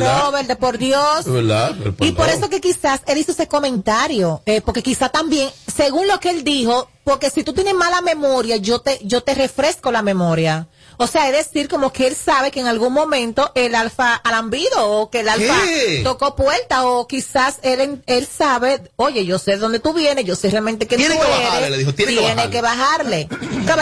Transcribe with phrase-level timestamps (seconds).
[0.00, 1.24] Robert, por Dios.
[1.26, 1.76] ¿verdad?
[2.00, 6.18] Y por eso que quizás él hizo ese comentario, eh, porque quizá también, según lo
[6.18, 10.02] que él dijo, porque si tú tienes mala memoria, yo te, yo te refresco la
[10.02, 10.66] memoria.
[10.96, 14.90] O sea, es decir, como que él sabe que en algún momento el alfa alambido
[14.90, 15.54] o que el alfa
[16.02, 20.50] tocó puerta o quizás él, él sabe, oye, yo sé dónde tú vienes, yo sé
[20.50, 23.28] realmente que tiene tú que eres, bajarle, le dijo, tiene, que bajarle.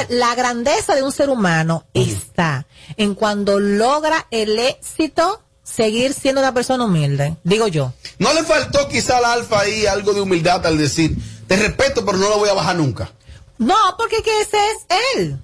[0.08, 2.66] la grandeza de un ser humano está
[2.96, 7.92] en cuando logra el éxito seguir siendo una persona humilde, digo yo.
[8.18, 11.16] No le faltó quizá al alfa ahí algo de humildad al decir,
[11.46, 13.12] te respeto, pero no lo voy a bajar nunca.
[13.58, 15.38] No, porque que ese es él.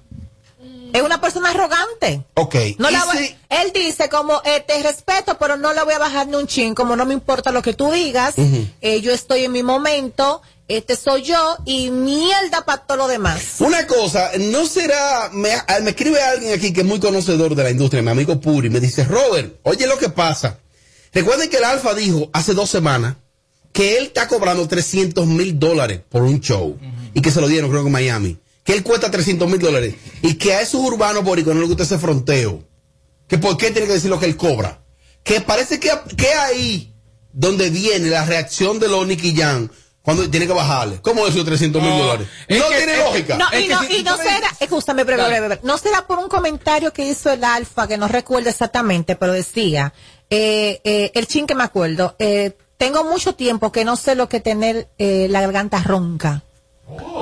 [0.93, 2.23] Es una persona arrogante.
[2.35, 2.55] Ok.
[2.77, 6.47] No Él dice como, eh, te respeto, pero no le voy a bajar ni un
[6.47, 8.35] chin, como no me importa lo que tú digas,
[8.81, 13.55] eh, yo estoy en mi momento, este soy yo y mierda para todo lo demás.
[13.59, 15.49] Una cosa, no será, me,
[15.81, 18.79] me, escribe alguien aquí que es muy conocedor de la industria, mi amigo Puri, me
[18.79, 20.59] dice, Robert, oye lo que pasa.
[21.13, 23.15] Recuerden que el Alfa dijo hace dos semanas
[23.71, 26.77] que él está cobrando 300 mil dólares por un show
[27.13, 28.37] y que se lo dieron creo que en Miami
[28.67, 31.83] que él cuesta 300 mil dólares y que a esos urbanos boricos no les gusta
[31.83, 32.67] ese fronteo,
[33.25, 34.83] que por qué tiene que decir lo que él cobra.
[35.23, 36.93] Que parece que, que ahí
[37.31, 40.99] donde viene la reacción de los Nicky Jan cuando tiene que bajarle.
[41.01, 42.27] ¿Cómo esos 300 mil dólares?
[42.49, 43.37] No tiene lógica.
[43.37, 47.07] No, y, no, y no será, escúchame, breve, breve, no será por un comentario que
[47.07, 49.93] hizo el Alfa, que no recuerdo exactamente, pero decía,
[50.29, 54.27] eh, eh, el chin que me acuerdo, eh, tengo mucho tiempo que no sé lo
[54.27, 56.43] que tener eh, la garganta ronca.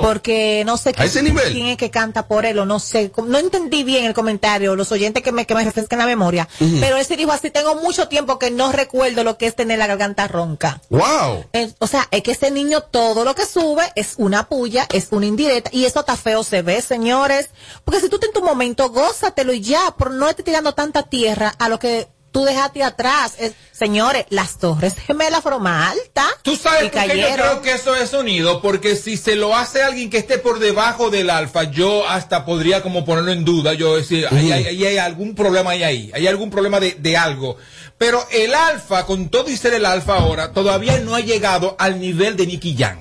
[0.00, 4.04] Porque no sé quién, es que canta por él o no sé, no entendí bien
[4.04, 6.48] el comentario, los oyentes que me, que me refrescan la memoria,
[6.80, 9.78] pero él se dijo así, tengo mucho tiempo que no recuerdo lo que es tener
[9.78, 10.80] la garganta ronca.
[10.90, 11.46] Wow.
[11.78, 15.26] o sea, es que ese niño todo lo que sube es una puya, es una
[15.26, 17.50] indirecta y eso está feo se ve, señores,
[17.84, 21.54] porque si tú en tu momento, gózatelo y ya, por no estar tirando tanta tierra
[21.58, 23.32] a lo que tú dejaste atrás.
[23.72, 26.26] señores, las torres gemelas fueron más altas.
[26.42, 29.82] Tú sabes por qué yo creo que eso es sonido, porque si se lo hace
[29.82, 33.96] alguien que esté por debajo del alfa, yo hasta podría como ponerlo en duda, yo
[33.96, 37.56] decir, ahí, hay, algún problema ahí, ahí, hay algún problema de, algo.
[37.96, 41.98] Pero el alfa, con todo y ser el alfa ahora, todavía no ha llegado al
[41.98, 43.00] nivel de Nicky Jan.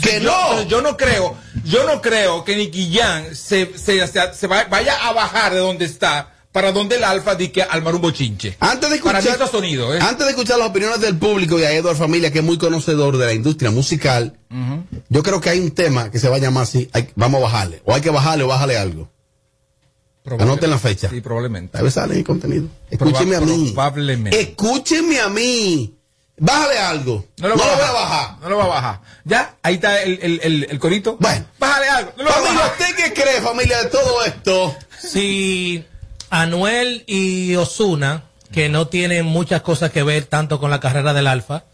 [0.00, 0.62] que no.
[0.68, 5.52] Yo no creo, yo no creo que Nicky Jan se, se, se vaya a bajar
[5.52, 8.56] de donde está para donde el alfa di que armar un bochinche.
[8.58, 10.00] Antes de escuchar, sonido, ¿eh?
[10.00, 13.16] antes de escuchar las opiniones del público y a Eduardo Familia, que es muy conocedor
[13.16, 14.36] de la industria musical,
[15.08, 17.80] yo creo que hay un tema que se va a llamar así, vamos a bajarle,
[17.84, 19.08] o hay que bajarle o bájale algo.
[20.24, 21.08] Anoten la fecha.
[21.08, 21.78] Sí, probablemente.
[21.78, 22.66] A ver sale el contenido.
[22.90, 23.70] Escúcheme a mí.
[23.72, 24.40] Probablemente.
[24.40, 25.94] Escúcheme a mí.
[26.38, 27.24] Bájale algo.
[27.36, 28.38] No lo, voy a bajar.
[28.42, 29.00] No lo va a bajar.
[29.24, 31.16] Ya, ahí está el, el, el, corito.
[31.20, 31.46] Bueno.
[31.58, 32.12] Bájale algo.
[32.18, 34.76] No familia, ¿usted qué cree, familia, de todo esto?
[35.00, 35.84] Sí.
[36.30, 41.26] Anuel y Osuna, que no tienen muchas cosas que ver tanto con la carrera del
[41.26, 41.64] Alfa.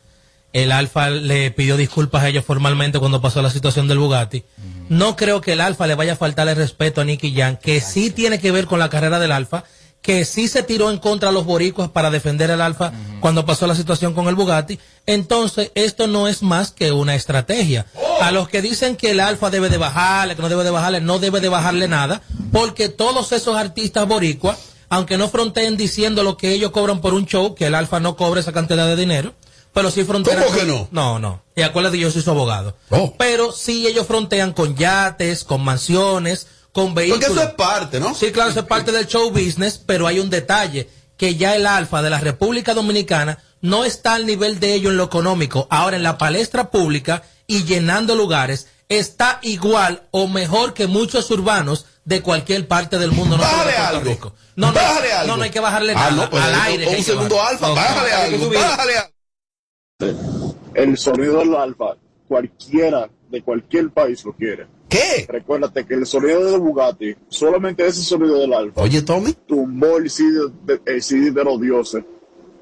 [0.52, 4.44] El Alfa le pidió disculpas a ellos formalmente cuando pasó la situación del Bugatti.
[4.88, 7.80] No creo que el Alfa le vaya a faltar el respeto a Nicky Jan, que
[7.80, 9.64] sí tiene que ver con la carrera del Alfa,
[10.04, 13.66] que sí se tiró en contra de los boricuas para defender el Alfa cuando pasó
[13.66, 14.78] la situación con el Bugatti.
[15.06, 17.86] Entonces, esto no es más que una estrategia.
[18.20, 21.00] A los que dicen que el Alfa debe de bajarle, que no debe de bajarle,
[21.00, 22.20] no debe de bajarle nada,
[22.52, 24.58] porque todos esos artistas boricuas,
[24.90, 28.14] aunque no fronteen diciendo lo que ellos cobran por un show, que el Alfa no
[28.14, 29.32] cobra esa cantidad de dinero,
[29.72, 30.42] pero sí frontean.
[30.42, 30.86] ¿Cómo que no?
[30.90, 31.42] No, no.
[31.56, 32.76] Y acuérdate, yo soy su abogado.
[32.90, 33.14] Oh.
[33.16, 37.28] Pero sí ellos frontean con yates, con mansiones, con vehículos.
[37.28, 38.14] Porque eso es parte, ¿no?
[38.14, 41.68] Sí, claro, eso es parte del show business, pero hay un detalle, que ya el
[41.68, 45.68] Alfa de la República Dominicana no está al nivel de ello en lo económico.
[45.70, 51.86] Ahora en la palestra pública y llenando lugares, está igual o mejor que muchos urbanos
[52.04, 53.36] de cualquier parte del mundo.
[53.36, 54.10] No bájale algo.
[54.10, 54.34] Rico.
[54.56, 55.26] No, no, algo.
[55.28, 56.28] no, no hay que bajarle ah, nada.
[56.28, 56.88] Pues, al aire.
[56.88, 60.56] Un segundo alfa, bájale algo, bájale algo.
[60.74, 61.94] El sonido del alfa,
[62.26, 64.66] cualquiera de cualquier país lo quiere.
[64.94, 65.26] ¿Qué?
[65.28, 68.80] Recuérdate que el sonido del Bugatti, solamente ese sonido del alfa.
[68.80, 69.34] Oye, Tommy.
[69.46, 72.04] Tumbó el CD de, el CD de los dioses.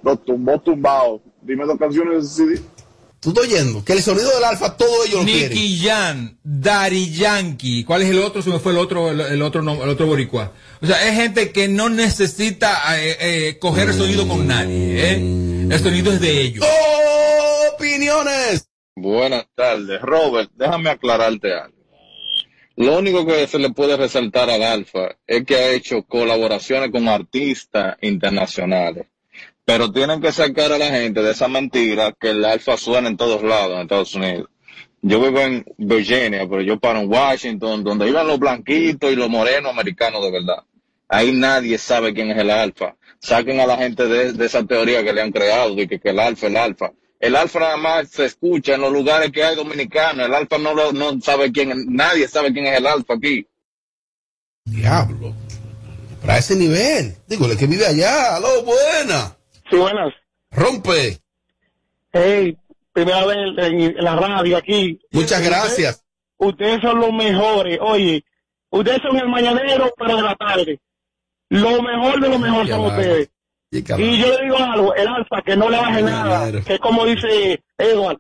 [0.03, 1.20] Lo tumbó tumbado.
[1.43, 2.67] Dime dos canciones de ese CD.
[3.20, 7.84] Tú estás oyendo que el sonido del alfa todo ellos lo Nicky Jan, Dari Yankee,
[7.84, 8.43] ¿cuál es el otro?
[8.43, 10.52] Se me fue el otro, el, otro, el otro boricua.
[10.81, 15.17] O sea, es gente que no necesita eh, eh, coger el sonido con nadie, ¿eh?
[15.70, 16.67] El sonido es de ellos.
[17.75, 18.69] Opiniones.
[18.96, 20.50] Buenas tardes, Robert.
[20.56, 21.81] Déjame aclararte algo.
[22.76, 27.08] Lo único que se le puede resaltar al Alfa es que ha hecho colaboraciones con
[27.08, 29.06] artistas internacionales
[29.64, 33.16] pero tienen que sacar a la gente de esa mentira que el alfa suena en
[33.16, 34.48] todos lados en Estados Unidos.
[35.00, 39.28] Yo vivo en Virginia, pero yo paro en Washington, donde iban los blanquitos y los
[39.28, 40.62] morenos americanos de verdad.
[41.08, 42.96] Ahí nadie sabe quién es el alfa.
[43.19, 46.46] saquen a la gente de, esa teoría que le han creado, de que, el alfa,
[46.46, 46.92] el alfa.
[47.22, 50.26] El alfa nada más se escucha en los lugares que hay dominicanos.
[50.26, 53.46] El alfa no, lo, no sabe quién, nadie sabe quién es el alfa aquí.
[54.64, 55.32] Diablo.
[56.20, 57.14] Para ese nivel.
[57.28, 58.34] Digo, el que vive allá.
[58.34, 59.36] Aló, buena.
[59.70, 60.12] Sí, buenas.
[60.50, 61.20] Rompe.
[62.12, 62.58] Hey,
[62.92, 65.00] primera vez en, la radio aquí.
[65.12, 66.04] Muchas gracias.
[66.38, 67.78] Ustedes, son los mejores.
[67.80, 68.24] Oye,
[68.69, 70.80] ustedes son el mañanero, pero de la tarde.
[71.50, 73.30] Lo mejor de lo mejor son ustedes.
[73.72, 73.82] Y,
[74.19, 78.19] yo le digo algo, el alfa, que no le baje nada, que como dice Edward,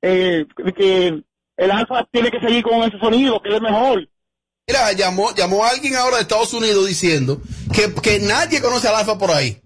[0.00, 0.46] eh,
[0.76, 1.24] que
[1.56, 4.08] el alfa tiene que seguir con ese sonido, que es mejor.
[4.68, 7.40] Mira, llamó, llamó a alguien ahora de Estados Unidos diciendo
[7.74, 9.60] que, que nadie conoce al alfa por ahí.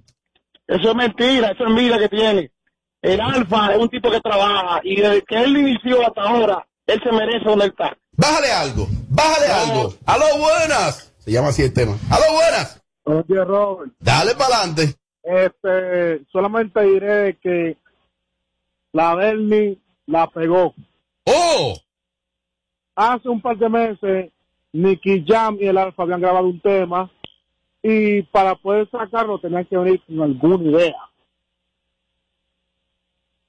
[0.66, 2.50] Eso es mentira, eso es envidia que tiene.
[3.02, 6.98] El alfa es un tipo que trabaja y desde que él inició hasta ahora, él
[7.02, 7.94] se merece donde está.
[8.12, 9.94] Bájale algo, bájale algo.
[10.06, 11.12] Aló, buenas.
[11.18, 11.98] Se llama así el tema.
[12.08, 12.80] Aló, buenas.
[13.04, 13.92] Buenos días, Robert.
[13.98, 14.94] Dale para adelante.
[15.22, 17.76] Este, solamente diré que
[18.92, 20.74] la Bernie la pegó.
[21.24, 21.74] ¡Oh!
[22.94, 24.32] Hace un par de meses,
[24.72, 27.10] Nicky Jam y el Alfa habían grabado un tema
[27.82, 30.96] y para poder sacarlo tenían que venir con alguna idea.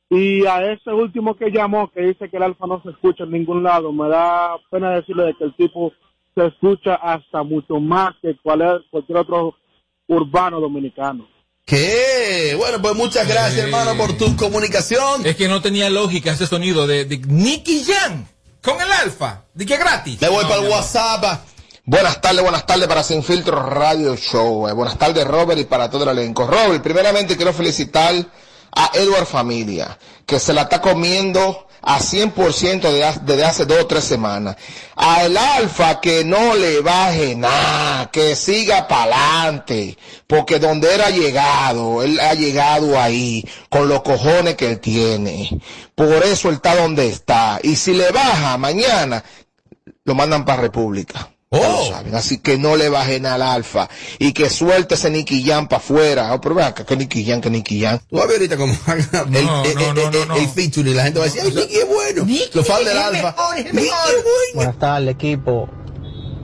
[0.09, 3.31] Y a ese último que llamó, que dice que el Alfa no se escucha en
[3.31, 5.94] ningún lado, me da pena decirle de que el tipo
[6.35, 9.56] se escucha hasta mucho más que cualquier otro
[10.07, 11.27] urbano dominicano.
[11.71, 12.53] ¿Qué?
[12.57, 15.25] Bueno, pues muchas gracias, hermano, por tu comunicación.
[15.25, 18.25] Es que no tenía lógica ese sonido de, Nicky Jam
[18.62, 19.45] con el alfa.
[19.53, 20.19] ¿De qué gratis?
[20.19, 21.45] Me voy para el WhatsApp.
[21.85, 24.68] Buenas tardes, buenas tardes para Sin Filtro Radio Show.
[24.68, 26.45] Eh, buenas tardes, Robert, y para todo el elenco.
[26.45, 28.15] Robert, primeramente quiero felicitar
[28.75, 34.04] a Edward Familia, que se la está comiendo a 100% desde hace dos o tres
[34.04, 34.56] semanas.
[34.95, 39.98] A el alfa que no le baje nada, que siga para adelante,
[40.28, 45.50] porque donde él ha llegado, él ha llegado ahí, con los cojones que él tiene.
[45.95, 47.60] Por eso él está donde está.
[47.63, 49.24] Y si le baja mañana,
[50.04, 51.31] lo mandan para República.
[51.53, 51.92] Oh.
[52.13, 53.89] Así que no le bajen al alfa
[54.19, 56.33] y que suelte ese Nicky Jam para afuera.
[56.33, 58.00] Oh, pero vea que Nicky Jam, que Nicky Jam.
[58.09, 61.03] Tú vas a ver ahorita como el, no, el, no, no, el, feature y la
[61.03, 62.24] gente va a decir, ay, Nicky es bueno.
[62.24, 63.36] Nicky, fans del alfa.
[63.57, 64.24] Nicky es bueno.
[64.56, 65.69] Buenas tardes, equipo.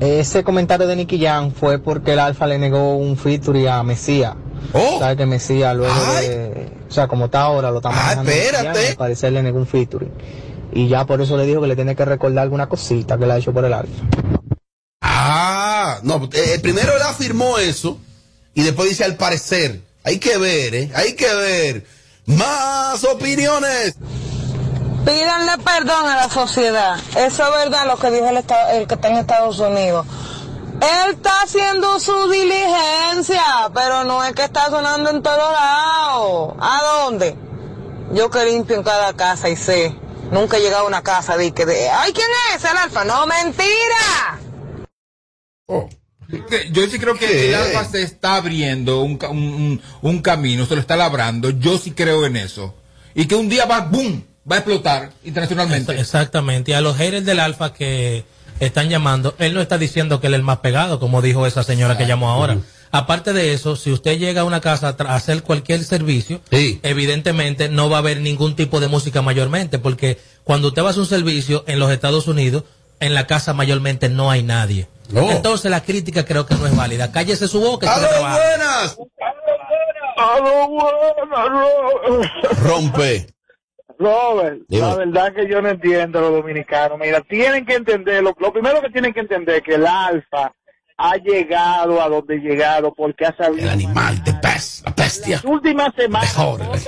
[0.02, 4.36] Ese comentario de Nicky Jam fue porque el alfa le negó un feature a Mesías.
[4.74, 5.00] Oh.
[5.00, 8.30] Sabe que Mesías luego de, o sea, como está ahora, lo está ah, manejando.
[8.30, 8.88] Ah, espérate.
[8.90, 10.08] Al parecer le negó un feature.
[10.74, 13.34] Y ya por eso le dijo que le tiene que recordar alguna cosita que le
[13.34, 14.04] ha hecho por el alfa.
[15.30, 18.00] Ah, no, eh, primero él afirmó eso
[18.54, 19.82] y después dice al parecer.
[20.06, 20.92] Hay que ver, ¿eh?
[20.96, 21.86] Hay que ver.
[22.28, 23.96] Más opiniones.
[25.06, 26.98] Pídanle perdón a la sociedad.
[27.18, 30.08] Eso es verdad lo que dijo el, el que está en Estados Unidos.
[30.80, 33.44] Él está haciendo su diligencia,
[33.74, 36.54] pero no es que está sonando en todos lados.
[36.58, 37.36] ¿A dónde?
[38.14, 39.94] Yo que limpio en cada casa y sé.
[40.32, 43.04] Nunca he llegado a una casa de que de, ay, ¿quién es el alfa?
[43.04, 44.40] No, mentira.
[45.68, 45.90] Oh.
[46.72, 50.98] Yo sí creo que el alfa se está abriendo un, un, camino, se lo está
[50.98, 51.52] labrando.
[51.52, 52.76] Yo sí creo en eso.
[53.16, 54.24] Y que un día va, ¡boom!
[54.50, 55.98] Va a explotar internacionalmente.
[56.00, 56.72] Exactamente.
[56.72, 58.26] Y a los haters del alfa que
[58.60, 61.64] están llamando, él no está diciendo que él es el más pegado, como dijo esa
[61.64, 62.58] señora que llamó ahora.
[62.92, 67.90] Aparte de eso, si usted llega a una casa a hacer cualquier servicio, evidentemente no
[67.90, 71.08] va a haber ningún tipo de música mayormente, porque cuando usted va a hacer un
[71.08, 72.64] servicio en los Estados Unidos,
[73.00, 74.88] en la casa mayormente no hay nadie.
[75.14, 77.12] Entonces la crítica creo que no es válida.
[77.12, 77.88] Cállese su boca.
[77.94, 78.98] ¡A buenas!
[80.18, 82.28] ¡A buenas!
[82.64, 83.28] Rompe.
[84.00, 87.00] Robert, la verdad que yo no entiendo a los dominicanos.
[87.00, 90.54] Mira, tienen que entender, lo, primero que tienen que entender es que el alfa
[90.98, 93.64] ha llegado a donde llegado porque ha sabido.
[93.64, 94.37] El animal la
[94.98, 95.36] bestia.
[95.38, 96.36] Las últimas semanas,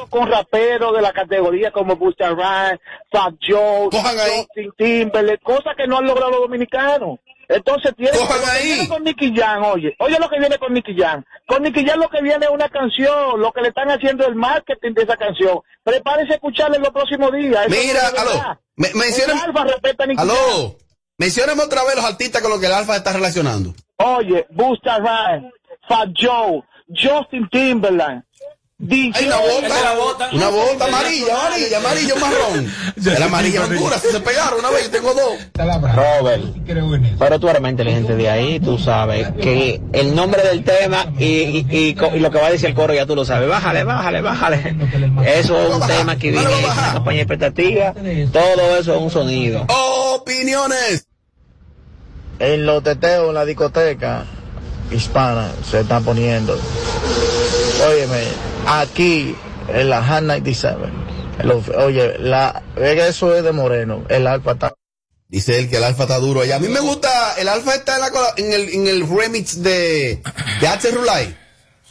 [0.10, 2.80] con raperos de la categoría como Busta Rhymes,
[3.12, 7.20] Fat Joe, Justin Timberlake, cosas que no han logrado los dominicanos.
[7.50, 11.24] Entonces tiene que viene con Nicky Jam, oye, oye lo que viene con Nicky Jam.
[11.48, 14.36] Con Nicky Jam lo que viene es una canción, lo que le están haciendo el
[14.36, 15.60] marketing de esa canción.
[15.84, 17.68] Prepárese a escucharla en los próximos días.
[17.68, 18.88] Mira, aló, me,
[20.16, 20.76] aló,
[21.18, 23.74] mencióname otra vez los artistas con los que el Alfa está relacionando.
[23.98, 25.52] Oye, Busta Rhymes,
[25.88, 28.24] Fat Joe, Justin Timberlake,
[28.82, 32.74] hay una bota, una bota amarilla, amarilla, amarillo marrón.
[33.20, 35.94] La amarilla dura, si se pegaron una vez, yo tengo dos.
[35.94, 36.44] Robert,
[37.20, 41.26] pero tú eres más inteligente de ahí, tú sabes que el nombre del tema y,
[41.26, 43.50] y, y, lo que va a decir el coro ya tú lo sabes.
[43.50, 44.76] Bájale, bájale, bájale.
[45.26, 47.94] Eso es un tema que viene en la campaña expectativa.
[48.32, 49.66] Todo eso es un sonido.
[50.14, 51.06] Opiniones.
[52.40, 54.26] En los teteos, en la discoteca
[54.92, 56.60] hispana, se están poniendo
[57.88, 58.24] óyeme,
[58.68, 59.36] aquí
[59.70, 60.78] en la Han 97,
[61.78, 64.74] oye, la, eso es de Moreno, el alfa está...
[65.28, 66.56] Dice él que el alfa está duro allá.
[66.56, 70.24] A mí me gusta, el alfa está en, la, en, el, en el remix de,
[70.60, 71.38] de Axel Rulay.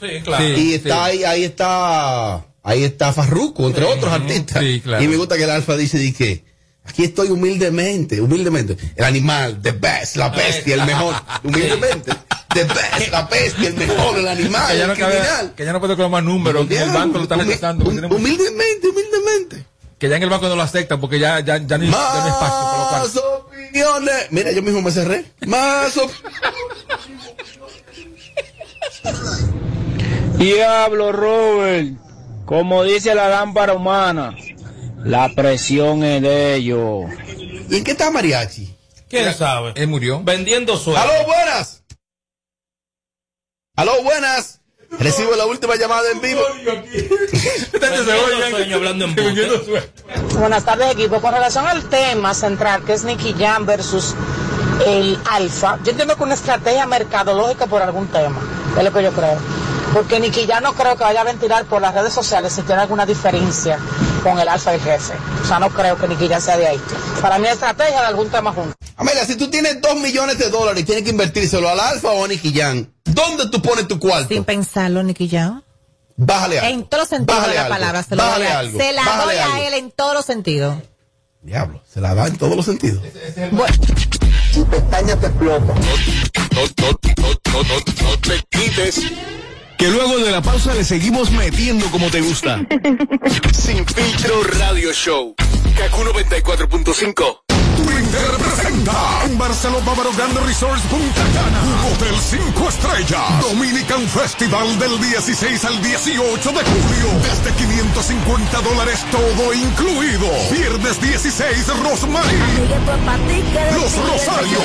[0.01, 0.45] Sí, claro.
[0.45, 4.61] y está ahí, ahí está, ahí está Farruko, entre otros artistas.
[4.61, 5.05] Sí, claro.
[5.05, 6.45] Y me gusta que el alfa dice, di que
[6.85, 8.77] aquí estoy humildemente, humildemente.
[8.97, 11.15] El animal, the best, la bestia, el mejor.
[11.45, 12.11] Humildemente.
[12.55, 15.53] The best, la bestia, el mejor, el animal, Que ya no, el criminal.
[15.57, 17.85] que ya no puede coger más números, que el banco lo está rechazando.
[17.91, 19.67] Humildemente, humildemente.
[19.99, 21.97] Que ya en el banco no lo aceptan porque ya, ya, ya, no, hay- ya
[21.97, 23.01] no hay espacio para lo cual.
[23.03, 24.27] Más opiniones.
[24.31, 25.25] Mira, yo mismo me cerré.
[25.47, 26.11] Más op-
[30.39, 31.89] Diablo, Robert.
[32.45, 34.35] Como dice la lámpara humana,
[35.05, 37.05] la presión es de ellos.
[37.69, 38.75] ¿Y en qué está Mariachi?
[39.09, 39.73] ¿Quién sabe?
[39.75, 40.23] Él murió.
[40.23, 41.03] Vendiendo sueños.
[41.03, 41.83] ¡Aló, buenas!
[43.79, 44.59] ¡Aló, buenas!
[44.99, 46.41] Recibo la última llamada en vivo.
[46.65, 47.09] Bote.
[50.37, 51.21] Buenas tardes, equipo.
[51.21, 54.17] Con relación al tema central, que es Nicky Jam versus
[54.85, 58.41] el Alfa, yo entiendo que una estrategia mercadológica por algún tema,
[58.77, 59.39] es lo que yo creo.
[59.99, 62.83] Porque Nicky Jam no creo que vaya a ventilar por las redes sociales si tiene
[62.83, 63.81] alguna diferencia
[64.23, 65.15] con el Alfa y el jefe.
[65.43, 66.81] O sea, no creo que Nicky Jam sea de ahí.
[67.21, 68.77] Para mí, es estrategia de algún tema junto.
[68.97, 72.25] Amelia, si tú tienes dos millones de dólares y tienes que invertírselo al Alfa o
[72.25, 74.29] a Nicky Jam, ¿dónde tú pones tu cuarto?
[74.29, 75.63] Sin pensarlo, Nicky Jam.
[76.17, 76.71] Bájale algo.
[76.71, 77.75] En todos los sentidos Bájale de la algo.
[77.75, 78.03] palabra.
[78.05, 78.79] Se, lo Bájale a- algo.
[78.79, 79.55] se la Bájale doy algo.
[79.55, 80.77] a él en todos los sentidos.
[81.43, 83.03] Diablo, se la da en todos los sentidos.
[84.55, 85.75] Tu pestaña te explota.
[85.75, 89.01] No, no, no, no, no, no te quites.
[89.79, 92.59] Que luego de la pausa le seguimos metiendo como te gusta.
[93.53, 95.37] Sin filtro radio show.
[95.77, 97.43] Kaku 94.5.
[97.77, 101.63] Twitter presenta en Barcelona Bávaro Grande Resorts Punta Cana.
[101.63, 103.41] Un hotel 5 estrellas.
[103.41, 107.21] Dominican Festival del 16 al 18 de julio.
[107.23, 110.27] Desde 550 dólares todo incluido.
[110.51, 112.39] Viernes 16 Rosmarie.
[113.75, 114.59] Los Rosario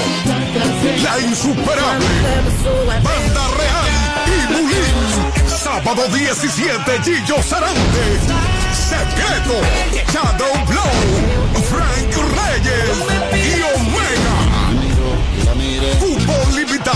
[1.03, 2.07] La Insuperable.
[3.03, 4.22] Banda Real
[5.83, 8.19] sábado 17 Gillo Sarante.
[8.71, 9.61] Secreto
[10.11, 11.63] Shadow Blow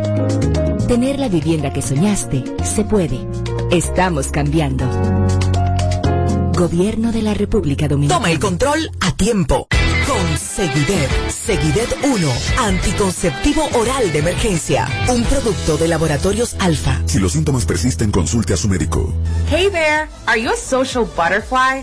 [0.87, 3.27] Tener la vivienda que soñaste se puede.
[3.73, 4.87] Estamos cambiando.
[6.57, 8.21] Gobierno de la República Dominicana.
[8.21, 9.67] Toma el control a tiempo.
[10.07, 11.11] Con Seguidet.
[11.29, 12.29] Seguidet 1.
[12.59, 14.89] Anticonceptivo oral de emergencia.
[15.09, 17.03] Un producto de laboratorios alfa.
[17.07, 19.13] Si los síntomas persisten, consulte a su médico.
[19.51, 21.83] Hey there, are you a social butterfly?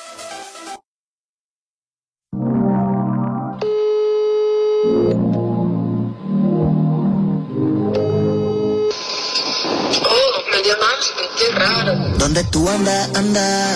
[11.37, 11.95] Qué raro.
[12.17, 13.67] ¿Dónde tú andas, anda?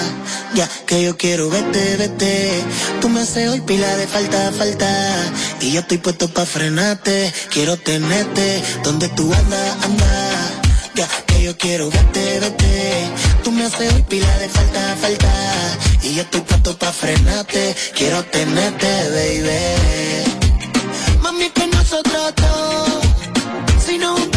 [0.54, 2.64] Ya que yo quiero verte, vete.
[3.02, 4.90] Tú me haces hoy pila de falta, falta.
[5.60, 7.34] Y yo estoy puesto pa' frenarte.
[7.50, 8.64] Quiero tenerte.
[8.84, 10.06] ¿Dónde tú andas, anda?
[10.96, 13.08] Ya que yo quiero verte, vete.
[13.44, 15.34] Tú me haces hoy pila de falta, falta.
[16.04, 17.76] Y yo estoy puesto pa' frenarte.
[17.96, 19.52] Quiero tenerte, baby.
[21.22, 23.84] Mami, que nosotros dos.
[23.86, 24.35] Si nos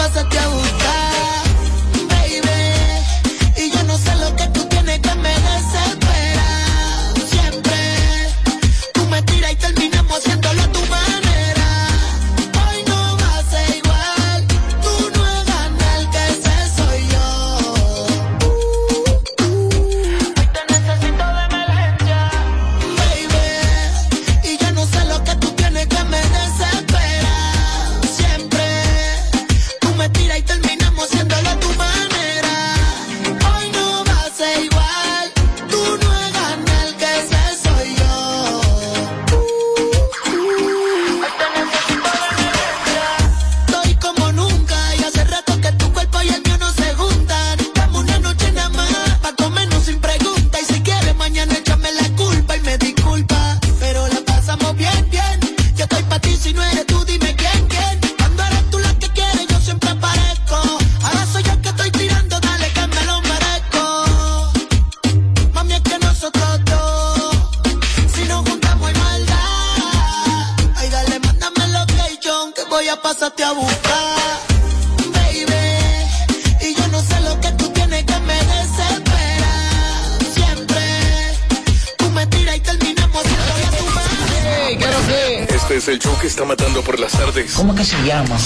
[0.00, 1.49] pasarte a buscar,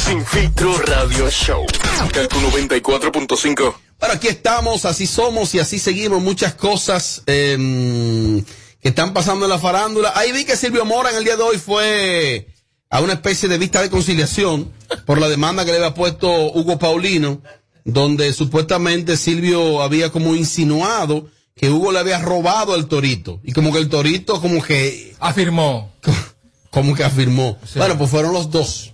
[0.04, 1.64] Sin filtro radio show.
[2.12, 3.74] Kaku 94.5.
[3.98, 6.22] Bueno, aquí estamos, así somos y así seguimos.
[6.22, 8.44] Muchas cosas eh,
[8.80, 10.12] que están pasando en la farándula.
[10.14, 12.48] Ahí vi que Silvio Mora en el día de hoy fue
[12.90, 14.70] a una especie de vista de conciliación
[15.06, 17.40] por la demanda que le había puesto Hugo Paulino,
[17.84, 23.40] donde supuestamente Silvio había como insinuado que Hugo le había robado al torito.
[23.42, 25.14] Y como que el torito como que...
[25.18, 25.92] Afirmó.
[26.70, 27.56] Como que afirmó.
[27.76, 28.93] Bueno, pues fueron los dos.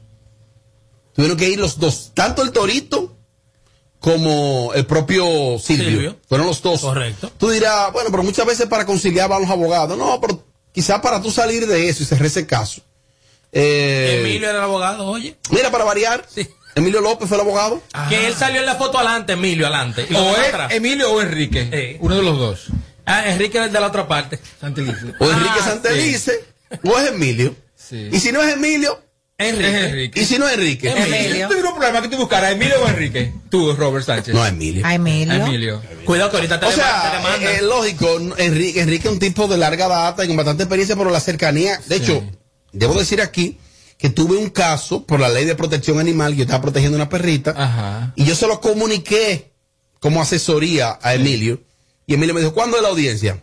[1.21, 2.13] Tuvieron que ir los dos.
[2.15, 3.15] Tanto el torito
[3.99, 5.85] como el propio Silvio.
[5.91, 6.17] Silvio.
[6.27, 6.81] Fueron los dos.
[6.81, 7.31] Correcto.
[7.37, 9.99] Tú dirás, bueno, pero muchas veces para conciliar van los abogados.
[9.99, 12.81] No, pero quizás para tú salir de eso y cerrar ese caso.
[13.53, 15.37] Eh, Emilio era el abogado, oye.
[15.51, 16.27] Mira, para variar,
[16.75, 17.83] Emilio López fue el abogado.
[18.09, 20.07] Que él salió en la foto adelante, Emilio adelante.
[20.09, 20.73] Y O es atrás.
[20.73, 21.99] Emilio o Enrique.
[22.01, 22.67] Uno de los dos.
[23.05, 24.39] Ah, Enrique es el de la otra parte.
[24.59, 25.13] Santelice.
[25.19, 26.45] O Enrique Ah, Santelice,
[26.83, 27.55] o es Emilio.
[27.91, 28.99] Y si no es Emilio,
[29.49, 29.69] Enrique.
[29.79, 30.21] Es Enrique.
[30.21, 30.91] y si no es Enrique.
[30.91, 31.47] Emilio.
[31.49, 33.33] ¿Tú tuvieras un problema que tú buscaras Emilio o Enrique?
[33.51, 34.35] Tú, Robert Sánchez.
[34.35, 34.85] No, Emilio.
[34.87, 35.35] A Emilio.
[35.35, 35.83] Emilio.
[36.05, 37.43] Cuidado que ahorita te, O sea, demandan.
[37.43, 40.95] eh, eh, lógico, Enrique, Enrique es un tipo de larga data y con bastante experiencia
[40.97, 41.81] por la cercanía.
[41.87, 42.23] De hecho,
[42.73, 43.59] debo decir aquí
[43.99, 47.09] que tuve un caso por la ley de protección animal, que yo estaba protegiendo una
[47.09, 48.13] perrita, Ajá.
[48.17, 49.51] y yo se lo comuniqué
[49.99, 51.61] como asesoría a Emilio,
[52.07, 53.43] y Emilio me dijo, ¿cuándo es la audiencia?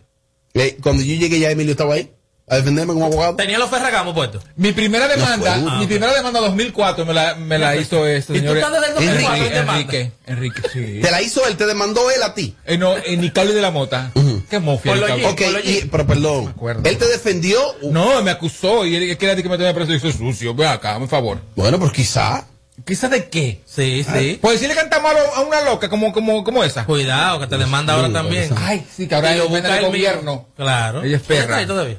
[0.55, 2.11] Eh, cuando yo llegué ya Emilio estaba ahí,
[2.49, 3.35] a defenderme como abogado.
[3.35, 4.41] Tenía los ferragamos puestos.
[4.55, 8.47] Mi primera demanda, mi primera demanda 2004 me la, me la hizo este ¿Y tú
[8.47, 8.57] señor.
[8.57, 9.57] estás desde el 2004 en Enrique?
[9.67, 10.99] Enrique, Enrique, sí.
[11.01, 12.55] Te la hizo él, te demandó él a ti.
[12.65, 14.11] Eh, no, en Nicole de la Mota.
[14.49, 14.93] Qué mofia.
[14.93, 15.33] Por lo el cabrón.
[15.33, 16.55] Ok, y- pero perdón,
[16.85, 17.59] él te defendió.
[17.83, 20.55] No, me acusó y él quería que me tenía preso y hizo sucio.
[20.55, 21.39] Ve acá, por favor.
[21.55, 22.45] Bueno, pues quizá.
[22.85, 23.59] ¿Quizás de qué?
[23.65, 24.37] Sí, sí.
[24.41, 26.85] Pues si le cantamos a, a una loca como, como, como esa.
[26.85, 28.53] Cuidado, que te demanda ahora también.
[28.55, 30.45] Ay, sí, que ahora Y lo busca él gobierno.
[30.55, 31.03] Claro.
[31.03, 31.41] Ella es perra.
[31.41, 31.97] ¿Está ahí todavía?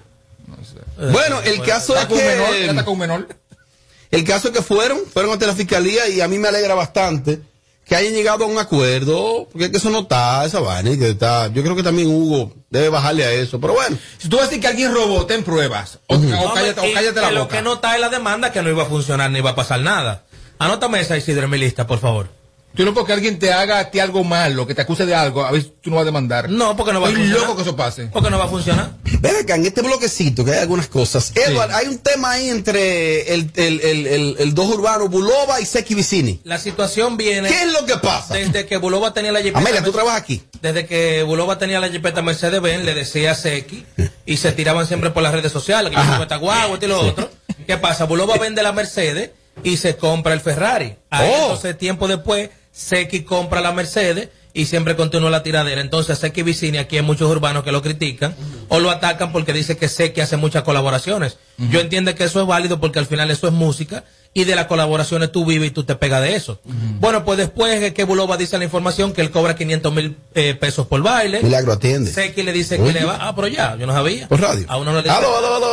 [1.12, 2.48] Bueno, el caso es ¿Está con un menor?
[2.48, 2.70] ¿Ella que.
[2.70, 3.28] está con un menor?
[4.10, 7.40] El caso es que fueron, fueron ante la fiscalía y a mí me alegra bastante
[7.88, 10.98] que hayan llegado a un acuerdo, porque es que eso no está, esa vaina, y
[10.98, 13.96] que está, yo creo que también Hugo debe bajarle a eso, pero bueno.
[14.18, 15.98] Si tú vas a decir que alguien robó, ten pruebas.
[16.06, 16.20] O,
[16.54, 17.56] cállate, o la Lo boca.
[17.56, 19.80] que no está en la demanda que no iba a funcionar ni iba a pasar
[19.80, 20.24] nada.
[20.58, 22.28] Anótame esa Isidro en mi lista, por favor.
[22.74, 25.44] Tú no porque alguien te haga a ti algo malo, que te acuse de algo,
[25.44, 26.48] a veces tú no vas a demandar.
[26.48, 27.48] No, porque no va a Estoy funcionar.
[27.48, 28.06] loco que eso pase.
[28.06, 28.92] Porque no va a funcionar.
[29.20, 31.32] Ven acá, en este bloquecito que hay algunas cosas.
[31.34, 35.66] Edward, hay un tema ahí entre el, el, el, el, el dos urbanos, Bulova y
[35.66, 36.40] Seki Vicini.
[36.44, 37.48] La situación viene.
[37.48, 38.34] ¿Qué es lo que pasa?
[38.34, 39.58] Desde que Bulova tenía la jipeta.
[39.58, 40.42] Amelia, tú trabajas aquí.
[40.62, 43.84] Desde que Bulova tenía la jipeta Mercedes Benz, le decía a Seki
[44.24, 46.88] y se tiraban siempre por las redes sociales, que yo tengo esta guagua, esto y
[46.90, 47.28] lo otro.
[47.66, 48.04] ¿Qué pasa?
[48.04, 49.30] Bulova vende la Mercedes
[49.64, 50.94] y se compra el Ferrari.
[51.10, 51.42] Ahí, Oh.
[51.42, 55.80] Entonces, tiempo después, Seki compra la Mercedes y siempre continúa la tiradera.
[55.80, 58.36] Entonces, Seki Vicini, aquí hay muchos urbanos que lo critican
[58.68, 61.38] o lo atacan porque dice que Seki hace muchas colaboraciones.
[61.58, 64.66] Yo entiendo que eso es válido porque al final eso es música y de las
[64.66, 66.60] colaboraciones tú vives y tú te pegas de eso.
[67.00, 70.54] Bueno, pues después es que Bulova dice la información que él cobra 500 mil eh,
[70.54, 71.42] pesos por baile.
[71.42, 72.12] Milagro atiende.
[72.12, 73.18] Seki le dice que le va.
[73.20, 74.28] Ah, pero ya, yo no sabía.
[74.28, 74.66] Por radio.
[74.68, 75.16] A uno no le dice.
[75.16, 75.66] Aló, aló, aló,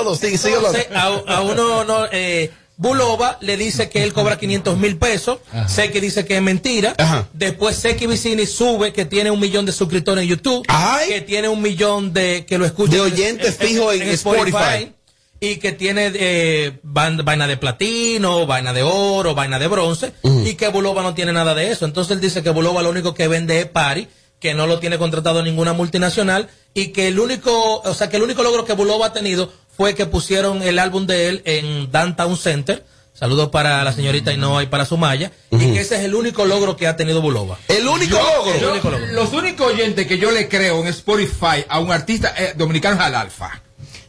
[1.27, 2.07] a uno no.
[2.11, 5.39] Eh, Bulova le dice que él cobra 500 mil pesos.
[5.67, 6.93] Seki dice que es mentira.
[6.97, 7.27] Ajá.
[7.33, 10.65] Después Seki Vicini sube que tiene un millón de suscriptores en YouTube.
[10.67, 11.09] Ay.
[11.09, 14.91] Que tiene un millón de que lo escuchan De oyentes fijos en Spotify.
[15.39, 20.13] Y que tiene eh, vaina de platino, vaina de oro, vaina de bronce.
[20.45, 21.85] Y que Bulova no tiene nada de eso.
[21.85, 24.07] Entonces él dice que Bulova lo único que vende es Pari
[24.39, 28.23] que no lo tiene contratado ninguna multinacional y que el único, o sea, que el
[28.23, 32.38] único logro que Bulova ha tenido fue que pusieron el álbum de él en Downtown
[32.38, 32.85] Center.
[33.13, 35.31] Saludos para la señorita Inoa y para Sumaya.
[35.51, 37.57] Y que ese es el único logro que ha tenido Bulova.
[37.69, 38.51] El único Yo- logro.
[38.59, 39.07] yo- El único logro.
[39.13, 43.01] los únicos oyentes que yo le creo en Spotify a un artista eh, dominicano es
[43.01, 43.61] al Alfa.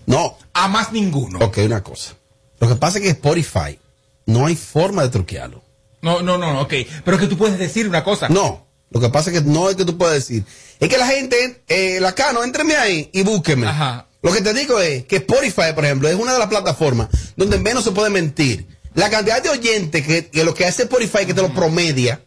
[0.07, 1.39] No, A más ninguno.
[1.41, 2.15] ok, una cosa.
[2.59, 3.79] Lo que pasa es que Spotify
[4.27, 5.63] no hay forma de truquearlo.
[6.03, 6.75] No, no, no, ok.
[7.05, 8.29] Pero que tú puedes decir una cosa.
[8.29, 10.45] No, lo que pasa es que no es que tú puedas decir.
[10.81, 13.67] Es que la gente, eh, la cano, entreme ahí y búsqueme.
[13.67, 14.07] Ajá.
[14.27, 17.59] Lo que te digo es que Spotify, por ejemplo, es una de las plataformas donde
[17.59, 18.67] menos se puede mentir.
[18.95, 22.21] La cantidad de oyentes que, que lo que hace Spotify, que te lo promedia,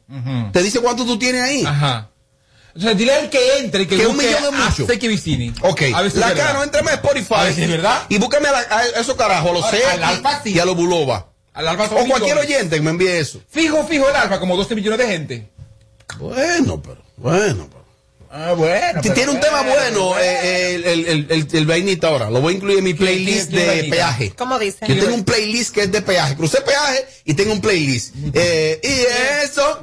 [0.54, 1.64] te dice cuánto tú tienes ahí.
[1.66, 2.10] Ajá.
[2.76, 4.86] O sea, dile al que entre y que, Que un millón a mucho.
[4.86, 5.52] Vicini.
[5.64, 6.48] Ok, A ver si la verdad.
[6.48, 7.34] cano, entrame a Spotify.
[7.36, 8.04] A ver si es verdad.
[8.08, 10.52] Y búscame a, la- a esos carajos, a los Alfa sí.
[10.54, 11.32] y a los Bulova.
[11.54, 12.46] Al Alfa O cualquier millones.
[12.46, 13.42] oyente que me envíe eso.
[13.50, 15.50] Fijo, fijo el Alfa, como 12 millones de gente.
[16.20, 17.79] Bueno, pero, bueno, pero.
[18.32, 19.02] Ah, bueno.
[19.02, 22.30] Si tiene un tema bueno, eh, el, el, el, el, el vainita ahora.
[22.30, 23.96] Lo voy a incluir en mi playlist de vainita?
[23.96, 24.34] peaje.
[24.38, 24.86] ¿Cómo dice?
[24.88, 26.36] Yo tengo un playlist que es de peaje.
[26.36, 28.14] Crucé peaje y tengo un playlist.
[28.34, 29.80] Eh, y eso.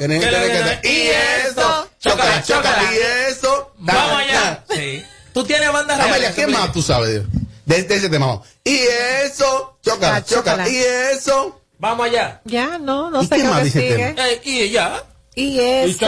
[0.83, 1.09] Y
[1.49, 1.89] eso.
[2.01, 2.93] Chócala, chócala.
[2.93, 2.99] Y
[3.33, 3.73] eso.
[3.79, 4.65] Vamos allá.
[4.71, 5.03] Sí.
[5.33, 6.35] Tú tienes bandas Amelia.
[6.35, 7.23] ¿qué más tú sabes
[7.67, 8.41] de, de ese tema?
[8.65, 8.79] Y
[9.25, 9.79] eso.
[9.83, 10.65] Chócala, chócala.
[10.65, 10.69] chócala.
[10.71, 10.79] Y
[11.17, 11.61] eso.
[11.79, 12.41] Vamos allá.
[12.45, 14.07] Ya, no, no ¿Y sé qué más dice el sigue.
[14.15, 14.29] tema?
[14.31, 15.03] Eh, y ya.
[15.39, 16.07] Y eso.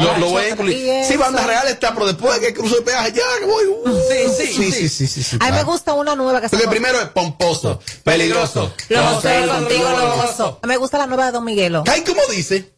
[0.00, 1.04] Lo, lo voy a y incluir.
[1.04, 3.64] Sí, banda real está, pero después que cruzo el peaje, ya que voy.
[3.66, 4.72] uh, Sí, sí, sí, sí.
[4.72, 7.08] sí, sí, sí, sí, A mí me gusta una nueva que se Porque primero es
[7.08, 8.72] pomposo, peligroso.
[8.88, 10.60] Lo No sé, sé, contigo lo gozo.
[10.62, 11.82] Me gusta la nueva de Don Miguelo.
[11.88, 12.72] Ay, ¿cómo dice?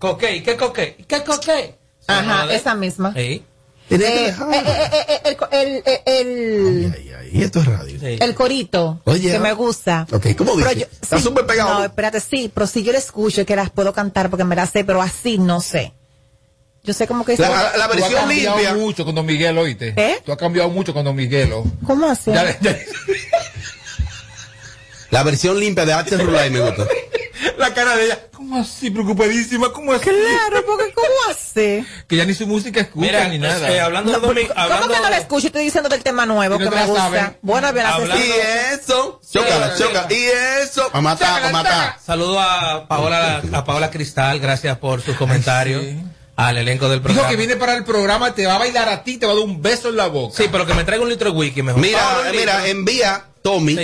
[0.00, 0.96] Coque, ¿qué coque?
[1.06, 1.78] ¿Qué coque?
[2.08, 3.14] Ajá, esa misma.
[3.14, 3.44] Sí.
[3.90, 7.98] Eh, eh, eh, eh, eh, el, el, el, Ay, ay, y esto es radio.
[7.98, 8.18] Sí.
[8.20, 10.06] el corito Oye, que me gusta.
[10.12, 10.76] Ok, ¿cómo dice?
[10.80, 11.78] yo- Está sí, súper pegado.
[11.78, 14.70] No, espérate, sí, pero si yo la escucho que las puedo cantar porque me las
[14.70, 15.92] sé, pero así no sé.
[16.84, 18.74] Yo sé como que La, la- la Tú has versión cambiado limpia.
[18.74, 19.94] mucho con Don Miguel, oíste.
[19.96, 20.20] ¿Eh?
[20.24, 21.64] Tú has cambiado mucho con Don Miguelo.
[21.86, 22.30] ¿Cómo así?
[22.32, 22.78] Ya- ya-
[25.10, 26.84] La versión limpia de Axel Rulay me gusta.
[27.58, 28.18] la cara de ella.
[28.34, 28.90] ¿Cómo así?
[28.90, 29.72] Preocupadísima.
[29.72, 30.04] ¿Cómo así?
[30.04, 31.86] Claro, porque ¿cómo así?
[32.08, 33.70] Que ya ni su música escucha Mira, ni nada.
[33.70, 35.46] eh, hablando de Domi- ¿Cómo hablando que no la escucho?
[35.48, 37.02] Estoy diciendo del tema nuevo no que me gusta.
[37.02, 37.36] saben.
[37.42, 38.30] Bueno, bien, Hablando- Y
[38.74, 39.20] eso.
[39.30, 40.06] Chócala, Sí, chócala.
[40.12, 40.24] Y
[40.62, 40.88] eso.
[40.92, 41.96] A matar, a matar.
[42.04, 45.84] Saludo a Paola, a Paola Cristal, gracias por sus comentarios.
[46.36, 47.28] Al elenco del Dijo programa.
[47.30, 49.42] que viene para el programa, te va a bailar a ti, te va a dar
[49.44, 50.36] un beso en la boca.
[50.36, 51.80] Sí, pero que me traiga un litro de wiki mejor.
[51.82, 53.74] Mira, mira, envía, Tommy.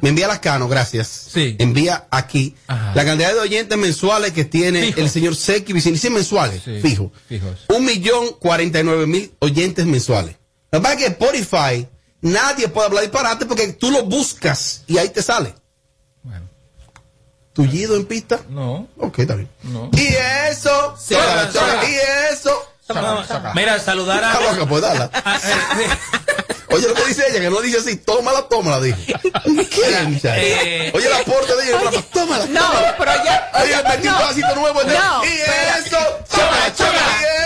[0.00, 1.08] Me envía las canos, gracias.
[1.08, 1.56] Sí.
[1.58, 2.92] Envía aquí Ajá.
[2.94, 5.00] la cantidad de oyentes mensuales que tiene Fijo.
[5.00, 5.98] el señor Seki Vicini.
[5.98, 7.10] Sí, mensuales, Sí, fijo.
[7.28, 7.64] fijos.
[7.68, 10.36] Un millón cuarenta y nueve mil oyentes mensuales.
[10.70, 11.88] Lo que pasa es que Spotify,
[12.20, 15.52] nadie puede hablar disparate porque tú lo buscas y ahí te sale.
[16.22, 16.46] Bueno.
[17.52, 18.40] ¿Tullido en pista?
[18.48, 18.86] No.
[18.98, 19.48] Ok, está bien.
[19.64, 19.90] No.
[19.94, 20.06] Y
[20.50, 22.52] eso, Sí, y eso.
[23.54, 24.40] Mira, saludar a.
[24.40, 24.82] loca, pues
[26.70, 28.98] Oye lo que dice ella, que no dice así, tómala, tómala, dijo.
[29.44, 30.38] ¿Qué, muchacha?
[30.38, 30.92] Eh.
[30.94, 32.46] Oye el aporte de ella, tómala, tómala.
[32.46, 33.50] No, pero ya.
[33.62, 35.98] Oye, le metí un pedacito nuevo y eso.
[36.30, 37.37] Tómala, tómala.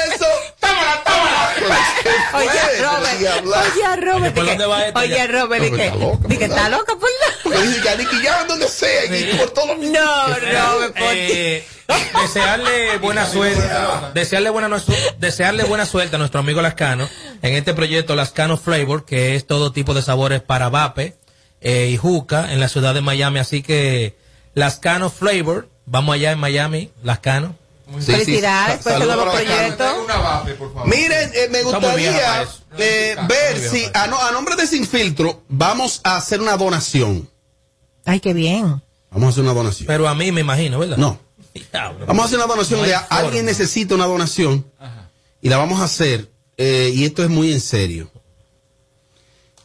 [2.35, 2.49] Oye,
[2.81, 3.45] Robert.
[3.75, 4.35] Oye, Robert.
[4.35, 5.27] ¿Por dónde va esto Oye?
[5.27, 6.59] Robert, di No, que está loca, di que ¿verdad?
[6.59, 7.27] está loca por la.
[7.43, 11.03] Porque dice que a Nicky Jam donde sea, y por todos los No, Robert, por
[11.15, 11.65] Eh,
[12.23, 13.63] desearle buena suerte,
[14.15, 14.69] desearle buena,
[15.19, 17.09] desearle buena suerte a nuestro amigo Lascano
[17.43, 21.17] en este proyecto Lascano Flavor, que es todo tipo de sabores para vape
[21.61, 23.39] eh, y juca en la ciudad de Miami.
[23.41, 24.17] Así que
[24.55, 27.57] Lascano Flavor, vamos allá en Miami, Lascano.
[27.99, 28.13] Sí, sí.
[28.13, 29.77] Felicidades por este nuevo proyecto.
[29.77, 30.89] Traiga una vape, por favor.
[30.89, 32.45] Miren, eh, me gustaría
[32.79, 37.29] eh, ver si a, no- a nombre de Sin Filtro vamos a hacer una donación.
[38.05, 38.83] Ay, qué bien.
[39.11, 39.87] Vamos a hacer una donación.
[39.87, 40.97] Pero a mí me imagino, ¿verdad?
[40.97, 41.19] No.
[42.07, 44.65] Vamos a hacer una donación No de alguien necesita una donación
[45.43, 48.11] y la vamos a hacer eh, y esto es muy en serio.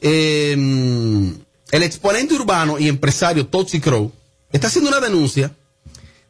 [0.02, 4.12] Eh, el exponente urbano y empresario Toxic Crow
[4.52, 5.52] está haciendo una denuncia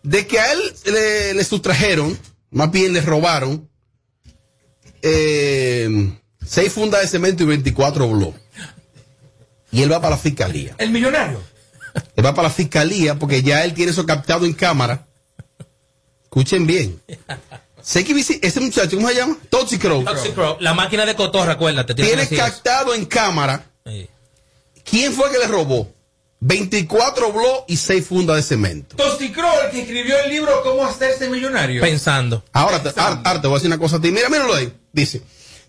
[0.08, 2.18] de que a él le, le sustrajeron,
[2.52, 3.70] más bien le robaron
[5.02, 6.12] eh,
[6.46, 8.42] seis fundas de cemento y 24 bloques.
[9.72, 10.76] Y él va para la fiscalía.
[10.78, 11.42] El millonario.
[12.16, 15.08] Él va para la fiscalía porque ya él tiene eso captado en cámara.
[16.24, 17.02] Escuchen bien.
[17.82, 19.38] Sé que visi- ese muchacho, ¿cómo se llama?
[19.50, 20.04] Toxic Crow.
[20.04, 21.96] Toxic Crow, la máquina de cotorra, acuérdate.
[21.96, 24.08] Tiene, captado en cámara Sí.
[24.84, 25.94] quién fue que le robó.
[26.40, 28.96] 24 bloques y 6 fundas de cemento.
[28.96, 31.82] Tosticro, el que escribió el libro Cómo hacerse millonario.
[31.82, 32.44] Pensando.
[32.54, 34.12] Ahora, te, ahora- ahora te voy a decir una cosa a ti.
[34.12, 34.72] Mira, míralo ahí.
[34.94, 35.22] Dice,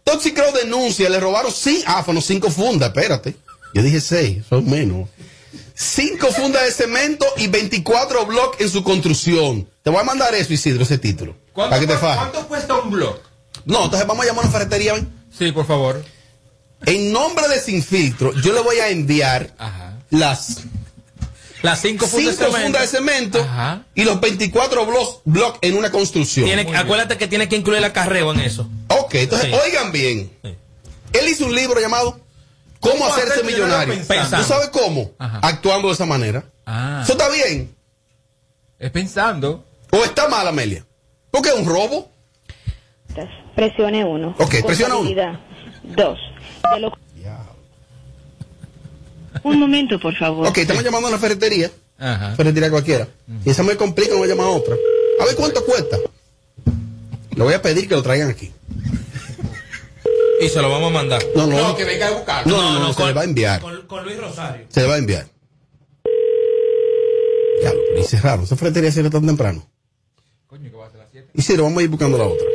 [0.05, 3.35] Toxic Crow denuncia, le robaron sí, ah, fueron 5 fundas, espérate.
[3.75, 5.09] Yo dije 6, son menos.
[5.75, 9.69] 5 fundas de cemento y 24 bloques en su construcción.
[9.83, 11.37] Te voy a mandar eso, Isidro, ese título.
[11.53, 12.19] ¿Cuánto, Para que te cu- fajes.
[12.31, 13.19] cuánto cuesta un blog?
[13.65, 14.95] No, entonces vamos a llamar a una ferretería.
[14.95, 15.09] ¿ven?
[15.37, 16.03] Sí, por favor.
[16.87, 19.53] En nombre de Sin Filtro, yo le voy a enviar
[20.11, 20.63] las
[21.63, 22.63] Las cinco fundas de cinco cemento.
[22.79, 23.83] fundas de cemento Ajá.
[23.95, 26.47] y los 24 bloques block en una construcción.
[26.47, 28.69] Tiene- acuérdate que tiene que incluir el acarreo en eso.
[28.89, 29.55] Ok, entonces Sí.
[29.67, 30.31] oigan bien.
[31.13, 32.21] Él hizo un libro llamado
[32.81, 33.95] ¿Cómo, hacerse hacerse millonario?
[33.99, 35.11] ¿Tú sabes cómo?
[35.19, 35.41] Ajá.
[35.43, 36.45] Actuando de esa manera.
[36.65, 37.01] Ah.
[37.03, 37.75] ¿Eso está bien?
[38.79, 39.65] Es pensando.
[39.91, 40.85] ¿O está mal, Amelia?
[41.33, 42.09] Porque es un robo.
[43.57, 44.37] Presione uno.
[44.39, 45.11] Ok, presiona uno.
[45.83, 46.19] Dos.
[46.73, 46.93] De lo-
[49.43, 50.47] Un momento, por favor.
[50.49, 51.71] Ok, estamos llamando a una ferretería.
[51.99, 52.35] Ajá.
[52.37, 53.09] Ferretería cualquiera.
[53.45, 54.75] Y esa me complica, no voy a llamar a otra.
[55.21, 55.97] A ver cuánto cuesta.
[57.35, 58.53] Le voy a pedir que lo traigan aquí.
[60.41, 61.23] Y se lo vamos a mandar.
[61.35, 61.57] No, no.
[61.59, 62.57] No, que venga a buscarlo.
[62.57, 63.61] No, no, no, se con- le va a enviar.
[63.61, 64.67] Con, con Luis Rosario.
[64.69, 65.27] Se le va a enviar.
[67.63, 68.45] Ya, lo dice raro.
[68.45, 69.67] Esa ferretería cierra tan temprano.
[70.47, 71.29] Coño, que va a ser las 7.
[71.35, 72.47] Y si vamos a ir buscando la otra.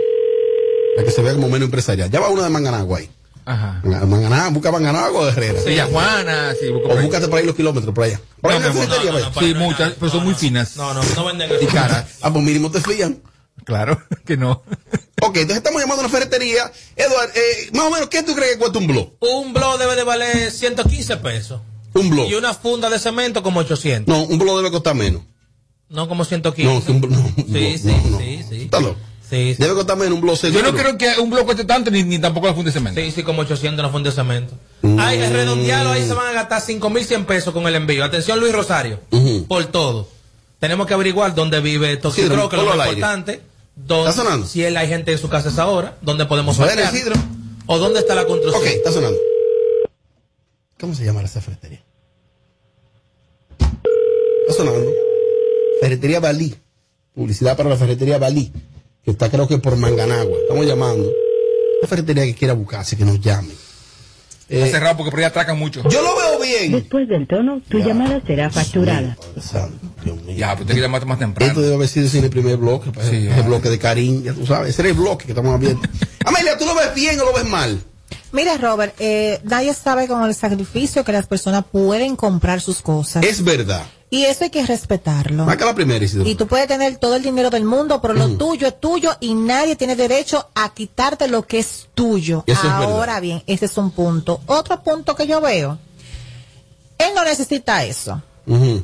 [0.95, 2.09] Para que se vea como menos empresarial.
[2.09, 3.09] Ya va una de Manganagua ahí.
[3.45, 3.81] Ajá.
[3.83, 5.59] Manganagua, busca Manganagua o de Herrera.
[5.61, 8.19] Sí, Juana, sí, O búscate por ahí los kilómetros, por allá.
[8.41, 9.11] Por ahí No, no, vaya.
[9.33, 10.75] no, Sí, muchas, pero son muy finas.
[10.77, 12.05] No, no, no venden Y caras.
[12.21, 13.21] Ah, pues mínimo te fían.
[13.65, 14.63] Claro, que no.
[15.21, 16.71] Ok, entonces estamos llamando a una ferretería.
[16.95, 19.13] Eduardo, eh, más o menos, ¿qué tú crees que cuesta un blog?
[19.19, 21.61] Un blog debe de valer 115 pesos.
[21.93, 22.29] Un blog.
[22.29, 24.07] Y una funda de cemento como 800.
[24.13, 25.21] No, un blog debe costar menos.
[25.89, 26.73] No como 115.
[26.73, 27.11] No, que un blog.
[27.13, 28.61] No, Sí, sí, sí, sí.
[28.63, 28.97] Está loco.
[29.33, 29.61] Sí, sí.
[29.63, 32.19] Debe costar menos un blog Yo no creo que un bloque cueste tanto ni, ni
[32.19, 33.01] tampoco la funda de cemento.
[33.01, 34.53] Sí, sí, como 800 una funda de cemento.
[34.83, 34.99] Mm.
[34.99, 38.03] Ay, el redondeado ahí se van a gastar 5.100 pesos con el envío.
[38.05, 38.99] Atención, Luis Rosario.
[39.47, 40.07] Por todo.
[40.59, 43.41] Tenemos que averiguar dónde vive Toxicro, que es lo importante.
[43.75, 44.45] Dónde- ¿Está sonando?
[44.45, 46.93] Si él hay gente en su casa esa hora, dónde podemos parquear.
[46.93, 47.15] Isidro.
[47.65, 48.61] O dónde está la construcción.
[48.63, 49.17] Ok, está sonando.
[50.79, 51.81] ¿Cómo se llama esa ferretería?
[53.59, 54.91] Está sonando.
[55.81, 56.55] Ferretería Balí.
[57.15, 58.51] Publicidad para la ferretería Balí.
[59.03, 60.37] Que está creo que por Manganagua.
[60.41, 61.11] Estamos llamando.
[61.81, 63.53] La ferretería que quiera buscarse, que nos llame.
[64.47, 65.81] Está Eh, cerrado porque por ahí atracan mucho.
[65.89, 66.71] yo lo veo bien.
[66.73, 69.17] Después del tono, tu llamada será facturada.
[70.35, 71.49] Ya, pues te que llamarte más temprano.
[71.51, 72.91] Esto debe haber sido el primer bloque.
[72.91, 73.43] pues, Sí, ese ah.
[73.43, 74.69] bloque de Karim, ya tú sabes.
[74.71, 75.81] Ese era el bloque que estamos viendo.
[76.25, 77.81] Amelia, ¿tú lo ves bien o lo ves mal?
[78.31, 83.23] Mira, Robert, eh, nadie sabe con el sacrificio que las personas pueden comprar sus cosas.
[83.23, 83.85] Es verdad.
[84.13, 85.43] Y eso hay que respetarlo.
[85.43, 86.29] Marca la primera, Isidro.
[86.29, 89.33] Y tú puedes tener todo el dinero del mundo, pero lo tuyo es tuyo y
[89.33, 92.43] nadie tiene derecho a quitarte lo que es tuyo.
[92.45, 94.39] Eso es Ahora bien, ese es un punto.
[94.45, 95.79] Otro punto que yo veo,
[96.99, 98.21] él no necesita eso.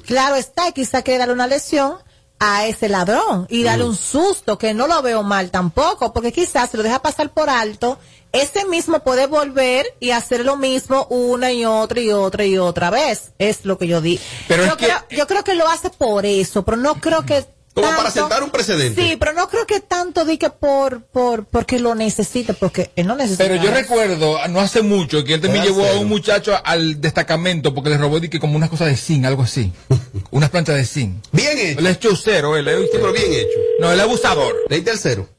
[0.04, 1.98] Claro está, quizá quiere darle una lesión
[2.40, 6.70] a ese ladrón y darle un susto, que no lo veo mal tampoco, porque quizás
[6.70, 8.00] se lo deja pasar por alto,
[8.32, 12.90] ese mismo puede volver y hacer lo mismo una y otra y otra y otra
[12.92, 13.32] vez.
[13.40, 14.20] Es lo que yo di.
[14.48, 17.26] Pero yo, es que- creo, yo creo que lo hace por eso, pero no creo
[17.26, 17.46] que
[17.82, 19.02] Como para sentar un precedente.
[19.02, 23.08] Sí, pero no creo que tanto di que por, por, porque lo necesite, porque él
[23.08, 23.44] no necesita.
[23.44, 23.74] Pero yo eso.
[23.74, 26.02] recuerdo, no hace mucho, que él también llevó a cero.
[26.02, 29.44] un muchacho al destacamento porque le robó di que como unas cosas de zinc, algo
[29.44, 29.72] así.
[30.32, 31.16] unas planchas de zinc.
[31.32, 31.80] Bien hecho.
[31.80, 32.82] Él es chaucero, él es.
[32.84, 33.60] Sí, pero bien hecho.
[33.80, 34.56] No, es abusador.
[34.70, 35.30] Leíste el cero.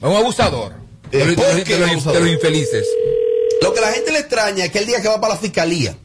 [0.00, 0.74] Es un abusador.
[1.12, 2.86] Eh, de, los- ¿por de de de los infelices.
[3.60, 5.96] Lo que la gente le extraña es que el día que va para la fiscalía,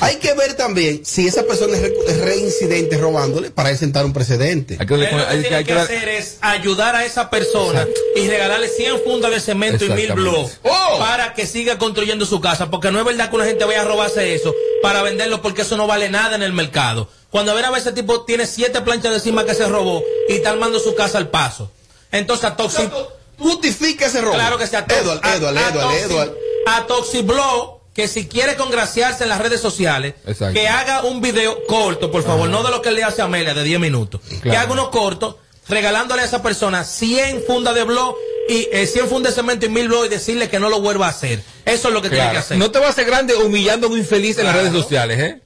[0.00, 4.04] hay que ver también si esa persona es, re- es reincidente robándole para él sentar
[4.04, 4.76] un precedente.
[4.78, 7.04] Hay que- Él lo que hay que- tiene hay que que- hacer es ayudar a
[7.04, 10.98] esa persona y regalarle 100 fundas de cemento y mil blogs ¡Oh!
[10.98, 12.70] para que siga construyendo su casa.
[12.70, 15.76] Porque no es verdad que una gente vaya a robarse eso para venderlo porque eso
[15.76, 17.08] no vale nada en el mercado.
[17.30, 20.02] Cuando a ver a ver ese tipo tiene siete planchas de encima que se robó
[20.28, 21.70] y está armando su casa al paso.
[22.12, 22.90] Entonces a Toxic...
[23.38, 24.32] Justifica ese robo.
[24.34, 26.32] Claro que sea Edward, a- Edward, a Edward, Toxic- Edward.
[26.66, 30.52] A Toxiblow, que si quiere congraciarse en las redes sociales, Exacto.
[30.52, 33.54] que haga un video corto, por favor, no de lo que le hace a Amelia
[33.54, 34.20] de 10 minutos.
[34.42, 38.14] Que haga uno corto, regalándole a esa persona 100 fundas de blog
[38.50, 41.06] y eh, 100 fundas de cemento y 1000 blog y decirle que no lo vuelva
[41.06, 41.42] a hacer.
[41.64, 42.58] Eso es lo que tiene que hacer.
[42.58, 45.40] No te vas a hacer grande humillando a un infeliz en las redes sociales, ¿eh?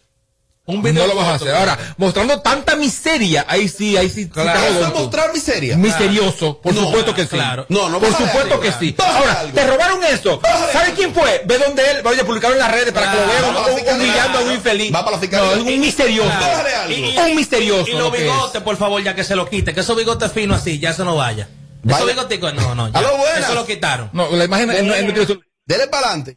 [0.71, 1.55] Un video no lo vas a hacer.
[1.55, 4.29] Ahora, mostrando tanta miseria, ahí sí, ahí sí.
[4.29, 4.59] Claro.
[4.61, 4.99] ¿Eso es tú.
[5.01, 5.77] mostrar miseria?
[5.77, 7.29] Misterioso, por No, supuesto que sí.
[7.29, 7.67] claro.
[7.69, 8.95] No, no, por supuesto algo, que sí.
[8.97, 9.53] bájale Ahora, algo.
[9.55, 10.41] te robaron eso.
[10.73, 11.43] ¿Sabes quién fue?
[11.47, 13.61] Ve donde él, vaya a publicarlo en las redes para que lo vean va para
[13.67, 14.05] la hum- fiscalía.
[14.05, 14.95] humillando a un infeliz.
[14.95, 15.57] Va para la fiscalía.
[15.57, 16.31] No, un misterioso.
[16.89, 19.75] Y- Un misterioso Y lo los bigotes, por favor, ya que se lo quite.
[19.75, 21.49] Que esos bigotes finos así, ya eso no vaya.
[21.83, 21.97] Vaya.
[21.99, 22.89] Esos bigoticos, no, no.
[22.93, 22.99] ya.
[22.99, 23.41] Aló, buenas.
[23.45, 24.11] Eso lo quitaron.
[24.13, 26.37] No, la imagen no- no Dele para adelante.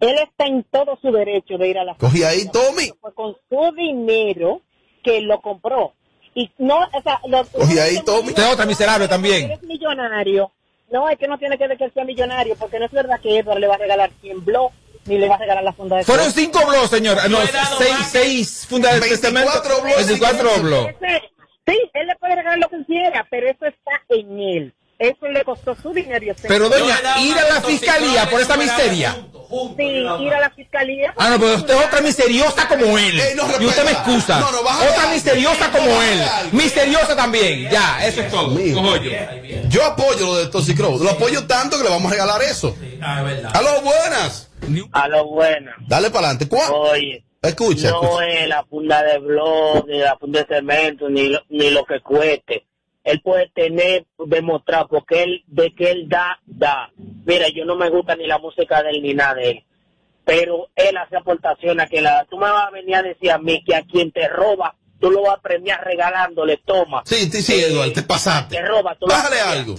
[0.00, 2.92] Él está en todo su derecho de ir a la Cogí ahí, Tommy.
[3.00, 4.62] fue con su dinero
[5.02, 5.94] que lo compró.
[6.34, 8.28] Y no, o sea, lo, Cogí ahí, Tommy.
[8.28, 9.44] Usted es otra miserable también.
[9.50, 10.52] Eres millonario.
[10.90, 13.20] No, es que no tiene que ver que él sea millonario, porque no es verdad
[13.20, 14.74] que Edward le va a regalar 100 blogs,
[15.06, 17.16] ni le va a regalar la funda de Fueron cinco blogs, señor.
[17.28, 17.38] No,
[17.78, 18.10] seis, más.
[18.10, 19.82] seis fundas de 24 cemento.
[19.82, 20.06] blogs.
[20.06, 20.94] 24 blogs.
[21.66, 24.74] Sí, él le puede regalar lo que quiera, pero eso está en él.
[24.98, 26.24] Eso le costó su dinero.
[26.24, 29.16] y Pero doña, ir a la fiscalía por esa miseria.
[29.76, 31.14] Sí, ir a la fiscalía.
[31.16, 33.20] Ah, no, pero usted es otra misteriosa como él.
[33.20, 34.40] Ey, no, y usted me excusa.
[34.40, 36.20] No, no, bájale otra misteriosa como él.
[36.52, 37.68] Misteriosa también.
[37.70, 38.58] Ya, eso es todo.
[38.58, 38.96] Yo.
[39.68, 40.98] Yo apoyo lo de Toxicrow.
[40.98, 42.74] Lo apoyo tanto que le vamos a regalar eso.
[43.00, 43.50] Ah, es verdad.
[43.54, 44.50] Aló, buenas.
[44.92, 45.70] A lo bueno.
[45.86, 46.48] Dale para adelante.
[46.48, 46.72] ¿Cuál?
[46.72, 48.26] Oye, Escucha, no escucha.
[48.28, 52.00] es la funda de blog, ni la funda de cemento, ni lo, ni lo que
[52.00, 52.66] cueste.
[53.06, 56.90] Él puede tener, demostrar, porque él, de que él da, da.
[57.24, 59.64] Mira, yo no me gusta ni la música de él ni nada de él.
[60.24, 63.38] Pero él hace aportaciones a que la, tú me vas a venir a decir a
[63.38, 67.04] mí que a quien te roba, tú lo vas a premiar regalándole, toma.
[67.06, 68.56] Sí, sí, sí, Eh, Eduardo, te pasaste.
[68.56, 69.76] Te roba, tú lo vas a Bájale algo.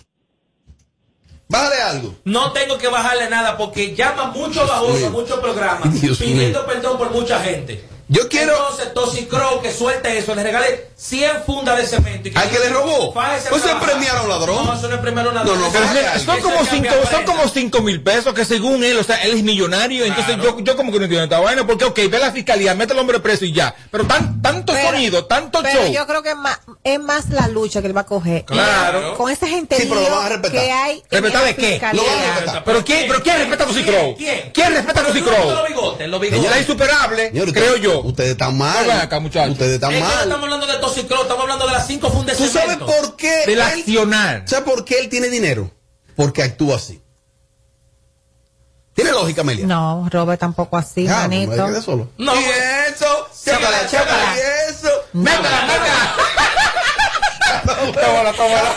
[1.50, 2.16] Bájale algo.
[2.24, 5.12] No tengo que bajarle nada porque llama mucho bajoso, mío.
[5.12, 7.97] muchos programas, pidiendo perdón por mucha gente.
[8.10, 8.54] Yo quiero.
[8.54, 12.30] Entonces, Toxicrow que suelte eso, le regale 100 fundas de cemento.
[12.30, 13.14] Y ¿Al que le robó?
[13.14, 14.66] ¿Pues se premiaron ladrón?
[14.66, 15.56] No, eso no es premiar a un ladrón.
[15.60, 17.54] No, no, Eso pero es- Son como cinco, cambiar son como prenda.
[17.54, 20.92] cinco mil pesos que según él, o sea, él es millonario, entonces yo, yo como
[20.92, 23.52] que no entiendo esta vaina, porque ok, ve la fiscalía, mete al hombre preso y
[23.52, 25.92] ya, pero tan, tanto Pero- sonido, tanto Pero show.
[25.94, 28.46] yo creo que es más, es más la lucha que él va a coger.
[28.46, 29.16] Claro.
[29.18, 30.52] Con esa gente Sí, pero lo van a respetar.
[30.62, 31.04] que hay.
[31.12, 31.70] ¿Respetar de qué?
[31.72, 32.02] fiscalía.
[32.02, 32.64] Lo van a respetar.
[32.64, 34.16] ¿Pero quién, pero quién respeta a Toxic Crow?
[34.18, 34.52] ¿Quién?
[34.54, 35.04] ¿Quién respeta a?
[35.04, 36.40] Los bigotes, los bigotes.
[36.46, 38.90] Ella es insuperable, creo usted- Ustedes están mal.
[38.92, 39.52] Acá, muchachos.
[39.54, 40.24] Ustedes están Es que no mal.
[40.24, 43.42] estamos hablando de Toxicrow, estamos hablando de las 5 fundas de ¿Tú sabes por qué?
[43.46, 44.44] Del él- accionar.
[44.48, 45.72] ¿Sabes por qué él tiene dinero?
[46.16, 47.02] Porque actúa así.
[48.94, 49.68] ¿Tiene lógica, Amelia?
[49.68, 51.82] No, Robert tampoco así, Ah, no me manito.
[51.84, 52.10] solo.
[52.18, 54.36] No, y eso, Chócala, chócala, chócala.
[54.36, 54.40] y
[54.72, 54.90] eso.
[55.14, 56.16] Métela, métela.
[57.94, 58.76] Tómala, tómala.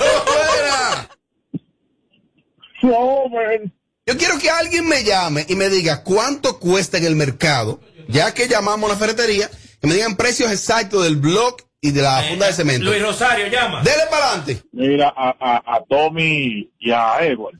[4.07, 8.35] Yo quiero que alguien me llame y me diga cuánto cuesta en el mercado, ya
[8.35, 9.49] que llamamos a la ferretería,
[9.81, 12.90] que me digan precios exactos del block y de la funda de cemento.
[12.90, 13.83] Luis Rosario llama.
[13.83, 14.62] Dele para adelante.
[14.73, 17.59] Mira, a, a, a Tommy y a Edward.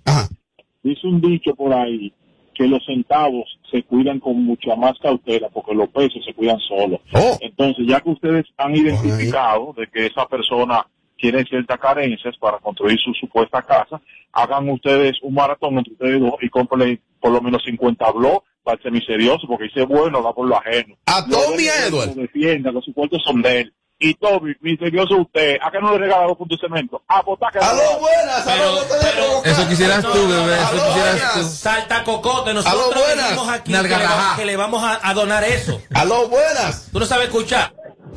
[0.83, 2.13] Dice un dicho por ahí
[2.55, 7.01] que los centavos se cuidan con mucha más cautela porque los pesos se cuidan solos.
[7.41, 10.87] Entonces, ya que ustedes han identificado de que esa persona
[11.17, 14.01] tiene ciertas carencias para construir su supuesta casa,
[14.33, 18.47] hagan ustedes un maratón entre ustedes dos y compren por lo menos 50 blogs
[18.83, 20.95] ser misterioso, porque dice bueno, va por lo ajeno.
[21.07, 22.09] A Tommy Edward.
[22.15, 23.75] Lo defiendan, los supuestos son de él.
[24.03, 27.03] Y Tommy, misterioso usted, ¿a qué no le regala dos puntos de cemento?
[27.07, 28.47] A botar que ¡Aló, buenas!
[28.47, 29.53] ¡Aló, no provocar!
[29.53, 31.43] Eso quisieras tú, bebé, eso Aló, quisieras tú.
[31.45, 34.31] Salta cocote, nosotros venimos aquí que le, Nalgarajá.
[34.31, 35.83] va- que le vamos a, a donar eso.
[35.93, 36.89] ¡Aló, buenas!
[36.91, 37.75] Tú no sabes escuchar.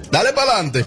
[0.10, 0.86] Dale para adelante.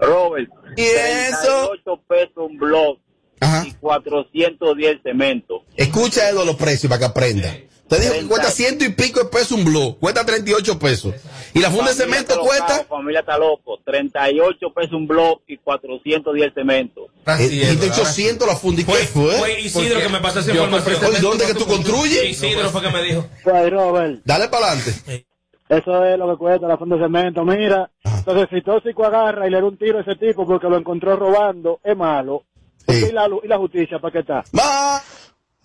[0.00, 0.48] Robert.
[0.76, 1.70] ¿Y eso?
[1.84, 2.98] 38 pesos un blog
[3.40, 3.64] Ajá.
[3.66, 5.64] y 410 cemento.
[5.76, 7.54] Escucha Edo los precios para que aprenda.
[7.88, 11.14] Te digo que cuesta ciento y pico de pesos un blog, cuesta 38 pesos.
[11.54, 12.84] Y la funda de cemento está cuesta...
[12.84, 13.78] familia está loco.
[13.84, 17.06] 38 pesos un blog y 410 cemento.
[17.26, 18.82] Eh, dijiste 800 la funda.
[18.82, 19.32] ¿Y qué fue?
[19.32, 21.22] Fue Isidro que me pasó esa información.
[21.22, 22.24] ¿Dónde que tú construyes?
[22.24, 23.26] Isidro fue que me dijo.
[23.42, 25.24] Pues, Robert, Dale para adelante.
[25.70, 27.42] eso es lo que cuesta la funda de cemento.
[27.44, 30.76] Mira, entonces si Tóxico agarra y le da un tiro a ese tipo porque lo
[30.76, 32.44] encontró robando, es malo.
[32.86, 34.44] ¿Y, la, ¿Y la justicia para qué está?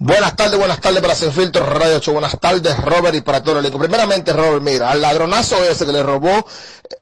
[0.06, 2.12] Buenas tardes, buenas tardes para Sin Filtro Radio 8.
[2.12, 3.80] Buenas tardes, Robert, y para todo el equipo.
[3.80, 6.44] Primeramente, Robert, mira, al ladronazo ese que le robó eh,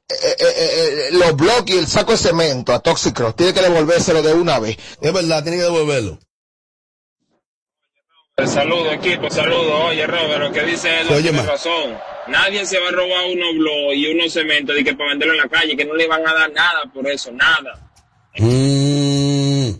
[0.08, 4.22] eh, eh, los bloques y el saco de cemento a Toxic Cross, tiene que devolvérselo
[4.22, 4.78] de una vez.
[5.02, 6.20] Es verdad, tiene que devolverlo.
[8.46, 9.86] Saludo equipo, saludo.
[9.86, 11.98] Oye Robert, lo que dice oye tiene razón.
[12.28, 15.40] Nadie se va a robar unos blogs y unos cementos de que para venderlo en
[15.40, 17.92] la calle, que no le van a dar nada por eso, nada.
[18.38, 19.72] Mm.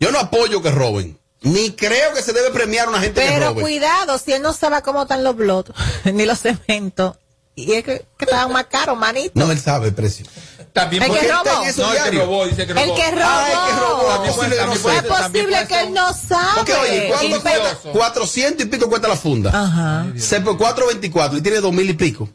[0.00, 1.18] Yo no apoyo que roben.
[1.40, 3.60] Ni creo que se debe premiar a una gente que Pero robe.
[3.62, 5.70] cuidado, si él no sabe cómo están los blogs,
[6.04, 7.16] ni los cementos.
[7.54, 9.32] Y es que, que estaban más caros, manito.
[9.34, 10.24] No, él sabe el precio.
[10.72, 11.64] También El porque que él está robó.
[11.76, 12.94] No, el que robó, dice que El robó.
[12.96, 13.22] que robó.
[13.24, 14.02] Ah, el que robó.
[14.06, 16.50] También Es posible que no puede- es posible que él no sabe.
[16.56, 17.76] Porque oye, ¿cuánto Y- cuesta?
[17.92, 19.50] 400 y pico cuesta la funda.
[19.52, 20.06] Ajá.
[20.16, 22.28] Se por 424 y tiene 2000 y pico.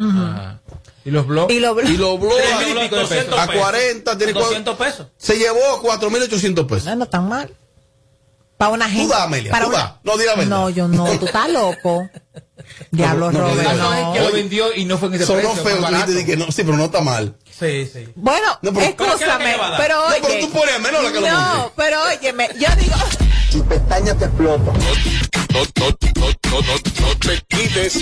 [1.05, 1.53] ¿Y los blogs?
[1.53, 1.89] Y los blogs.
[1.91, 3.39] Y lo blogs a, pesos.
[3.39, 5.07] a 40, tiene cua- 200 pesos.
[5.17, 6.85] se llevó 4800 pesos.
[6.85, 7.49] No, no tan mal.
[8.63, 9.13] Para una gente.
[9.13, 9.99] da, Amelia, para tú una- da.
[10.03, 10.49] No, di la verdad.
[10.49, 11.05] No, yo no.
[11.19, 12.09] Tú estás loco.
[12.91, 14.13] Diablo, No, no, Robert, no, no.
[14.13, 15.63] Que lo vendió y no fue en ese Sonó precio.
[15.63, 17.35] feo, tú que no, sí, pero no está mal.
[17.59, 18.07] Sí, sí.
[18.15, 20.21] Bueno, No, pero- escúchame, ¿Pero pero No, oye.
[20.25, 22.95] pero tú pones menos la que lo No, pero óyeme, yo digo.
[23.51, 24.71] Tu pestaña te explota.
[24.71, 24.79] No,
[25.53, 27.99] no, no, no, no, no te quites.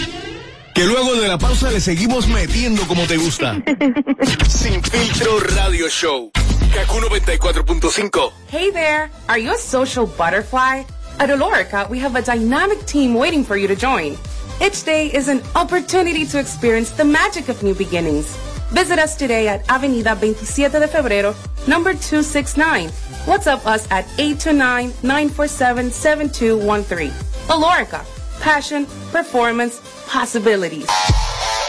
[0.76, 3.58] Que luego de la pausa le seguimos metiendo como te gusta.
[4.48, 6.32] Sin filtro radio show.
[6.70, 8.32] Kaku 94.5.
[8.48, 9.10] Hey there!
[9.28, 10.84] Are you a social butterfly?
[11.20, 14.16] At Olorica, we have a dynamic team waiting for you to join.
[14.62, 18.34] Each day is an opportunity to experience the magic of new beginnings.
[18.72, 21.36] Visit us today at Avenida 27 de Febrero,
[21.68, 22.90] number 269.
[23.26, 27.12] WhatsApp us at 829-947-7213.
[27.50, 28.06] Olorica.
[28.40, 30.88] Passion, performance, possibilities.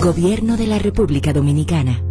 [0.00, 2.02] Gobierno de la República Dominicana.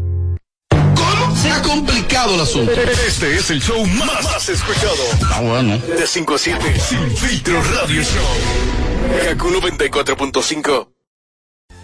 [1.36, 2.72] Se ha complicado el asunto.
[2.72, 4.94] Este es el show más, más escuchado.
[5.32, 5.76] Ah, bueno.
[5.80, 9.26] De 5 a 7, Sin Filtro Radio Show.
[9.26, 10.88] Kaku 94.5.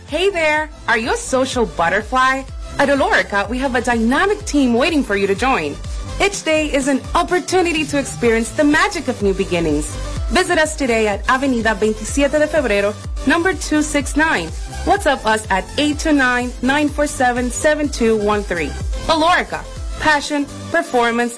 [0.08, 0.70] Hey there!
[0.88, 2.44] Are you a social butterfly?
[2.78, 5.76] At Olorica, we have a dynamic team waiting for you to join.
[6.24, 9.98] Each day is an opportunity to experience the magic of new beginnings.
[10.30, 12.94] Visit us today at Avenida 27 de Febrero,
[13.28, 14.48] number 269.
[14.86, 18.70] WhatsApp us at 829-947-7213.
[19.08, 19.64] Olorica,
[20.00, 21.38] passion, performance,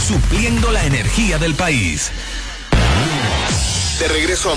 [0.00, 2.10] supliendo la energía del país.
[3.98, 4.56] De regreso a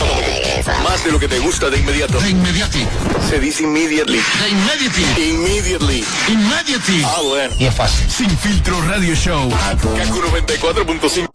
[0.83, 2.19] más de lo que te gusta de inmediato.
[2.19, 2.85] De inmediati.
[3.29, 4.19] Se dice immediately.
[4.41, 5.29] De immediati.
[5.29, 6.05] Immediately.
[6.27, 7.03] Immediati.
[7.05, 7.53] Ah, bueno.
[7.59, 8.09] Y es fácil.
[8.09, 9.49] Sin filtro radio show.
[9.49, 11.27] Kaku 94.5.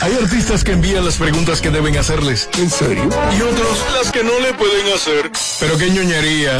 [0.00, 2.48] Hay artistas que envían las preguntas que deben hacerles.
[2.58, 3.08] ¿En serio?
[3.36, 5.30] Y otros las que no le pueden hacer.
[5.60, 6.58] Pero qué ñoñería.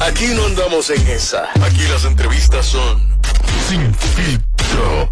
[0.00, 1.50] Aquí no andamos en esa.
[1.62, 3.02] Aquí las entrevistas son
[3.68, 4.53] sin filtro.
[4.74, 5.08] No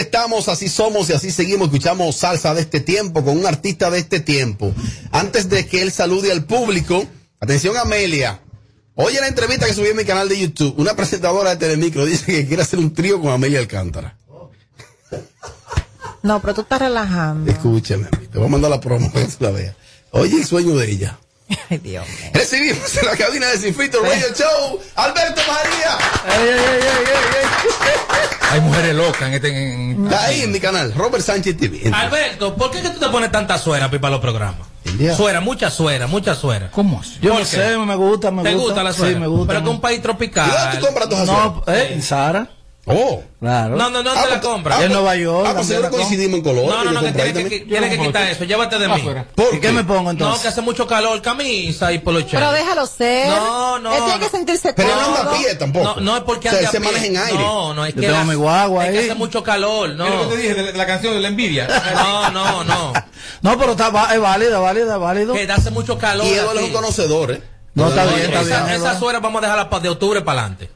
[0.00, 1.68] estamos, así somos y así seguimos.
[1.68, 4.74] Escuchamos salsa de este tiempo con un artista de este tiempo.
[5.12, 7.04] Antes de que él salude al público,
[7.38, 8.40] atención Amelia.
[8.94, 10.74] Oye la entrevista que subí en mi canal de YouTube.
[10.78, 14.16] Una presentadora de Telemicro dice que quiere hacer un trío con Amelia Alcántara.
[16.22, 17.50] No, pero tú estás relajando.
[17.50, 19.76] Escúchame, te voy a mandar la promo para que tú la veas.
[20.10, 21.18] Oye el sueño de ella.
[21.70, 22.30] Ay, Dios mío.
[22.34, 25.98] Recibimos en la cabina de Sin Filtro Radio Show, Alberto María.
[28.50, 29.48] Hay mujeres locas en este.
[29.48, 31.90] en- Está ahí en mi canal, Robert Sánchez TV.
[31.92, 34.66] Alberto, ¿por qué que tú te pones tanta suera para los programas?
[34.84, 35.14] India.
[35.14, 36.70] Suera, mucha suera, mucha suera.
[36.70, 37.18] ¿Cómo así?
[37.20, 38.64] Yo ¿Por no sé, me gusta, me ¿Te gusta.
[38.66, 39.12] gusta la suera?
[39.14, 39.52] Sí, me gusta.
[39.52, 40.50] Pero que un país ¿Y tropical.
[40.50, 41.90] dónde tú compras tus No, ¿eh?
[41.92, 42.48] En Sara.
[42.86, 43.22] Oh.
[43.38, 43.76] Claro.
[43.76, 44.82] No, no, no Ah, te la compras.
[44.82, 45.46] en Nueva York.
[45.48, 45.98] Ah, pues la compro.
[45.98, 46.66] coincidimos en color.
[46.66, 48.44] No, no, no, que tienes que, tienes que quitar eso.
[48.44, 49.02] Llévate de mí.
[49.34, 50.36] ¿Por ¿Y qué me pongo entonces?
[50.38, 52.30] No, que hace mucho calor, camisa y poloche.
[52.32, 53.28] Pero déjalo ser.
[53.28, 54.24] No, no, Él tiene no.
[54.24, 55.84] que sentirse Pero él no anda a pie tampoco.
[55.84, 57.38] No, no es porque O sea, ande a se maneja en aire.
[57.38, 59.04] No, no, es Yo que, tengo la- mi guagua es que ahí.
[59.04, 60.06] hace mucho calor, no.
[60.06, 61.68] Es lo que te dije de la, canción de la envidia.
[61.94, 62.92] No, no, no.
[63.42, 65.34] No, pero está, va- es válida, válida, válido.
[65.34, 66.26] Que hace mucho calor.
[66.26, 67.42] Y Eduardo es un conocedor, ¿eh?
[67.74, 68.76] No, está No, bien, está Esa, bien.
[68.76, 70.70] esa suera vamos a dejarla pa- de octubre para adelante.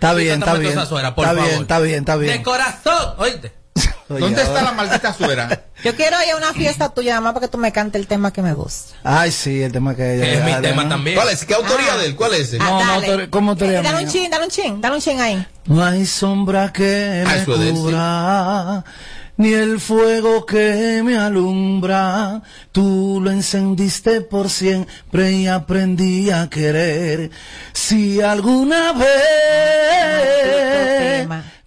[0.00, 0.72] Está bien, está bien.
[0.72, 2.42] esa suera, por Está bien, está bien, está De bien.
[2.42, 3.52] corazón, oíste.
[4.08, 5.64] ¿Dónde está la maldita suera?
[5.84, 8.06] Yo quiero ir a una fiesta tuya, nada más para que tú me cantes el
[8.08, 8.94] tema que me gusta.
[9.04, 10.88] Ay, sí, el tema que Es mi ah, tema ¿no?
[10.88, 11.16] también.
[11.16, 11.44] ¿Cuál es?
[11.44, 12.16] ¿Qué autoría de él?
[12.16, 12.58] ¿Cuál es ese?
[12.60, 15.00] Ah, No, no, autor- ¿cómo autoría Eh, Dale un chin, dale un chin, dale un
[15.02, 15.46] chin ahí.
[15.66, 17.82] No hay sombra que Ah, me eso es de él, sí.
[17.82, 18.84] cubra,
[19.40, 22.42] ni el fuego que me alumbra.
[22.72, 27.30] Tú lo encendiste por siempre y aprendí a querer.
[27.72, 29.08] Si alguna vez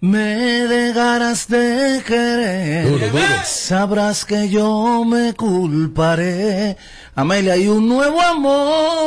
[0.00, 3.24] me dejarás de querer, Duro, duro.
[3.44, 6.76] sabrás que yo me culparé.
[7.16, 8.20] Amelia, hay un nuevo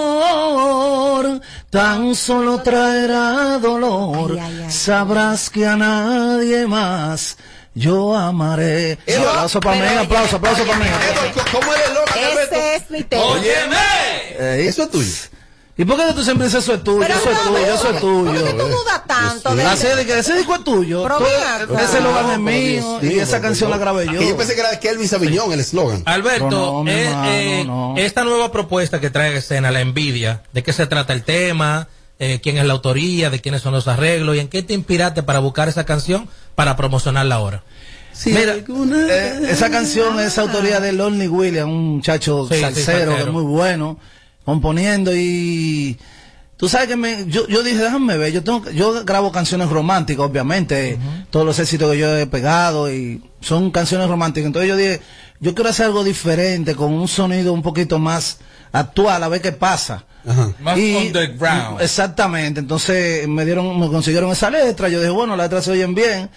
[0.07, 1.39] amor,
[1.70, 4.38] tan solo traerá dolor.
[4.68, 7.38] Sabrás que a nadie más
[7.78, 8.98] yo amaré.
[9.08, 10.86] Un aplauso para mí, aplauso, aplauso para mí.
[11.52, 12.56] ¿Cómo eres loca, Alberto?
[12.56, 13.24] Ese es mi tema.
[14.40, 14.68] Ey.
[14.68, 15.14] Eso es tuyo.
[15.80, 18.02] ¿Y por qué tú siempre dices eso es tuyo, Pero eso es tuyo, eso es
[18.02, 18.68] ¿Por qué tú tuyo?
[18.68, 21.08] dudas tanto de que ese disco es tuyo.
[21.80, 24.14] Ese lo gané No, mío y esa canción la grabé yo.
[24.20, 26.02] Yo pensé que era de Kelvin Sabiñón el eslogan.
[26.06, 27.68] Alberto, eh, eh,
[27.98, 31.88] esta nueva propuesta que trae a escena, la envidia, ¿de qué se trata el tema?
[32.20, 33.30] Eh, ¿Quién es la autoría?
[33.30, 34.36] ¿De quiénes son los arreglos?
[34.36, 37.63] ¿Y en qué te inspiraste para buscar esa canción para promocionarla ahora?
[38.26, 43.22] Mira, eh, esa canción es autoría de Lonely Williams, un muchacho Sí, sí, salsero, que
[43.22, 43.99] es muy bueno,
[44.43, 45.99] componiendo y
[46.55, 49.70] tú sabes que me, yo, yo dije, déjame ver, yo tengo, que- yo grabo canciones
[49.70, 50.97] románticas, obviamente,
[51.30, 54.99] todos los éxitos que yo he pegado y son canciones románticas, entonces yo dije,
[55.39, 58.39] yo quiero hacer algo diferente, con un sonido un poquito más
[58.72, 60.05] actual, a ver qué pasa.
[60.60, 61.82] Más underground.
[61.82, 65.96] Exactamente, entonces me dieron, me consiguieron esa letra, yo dije, bueno, las letras se oyen
[65.96, 66.30] bien,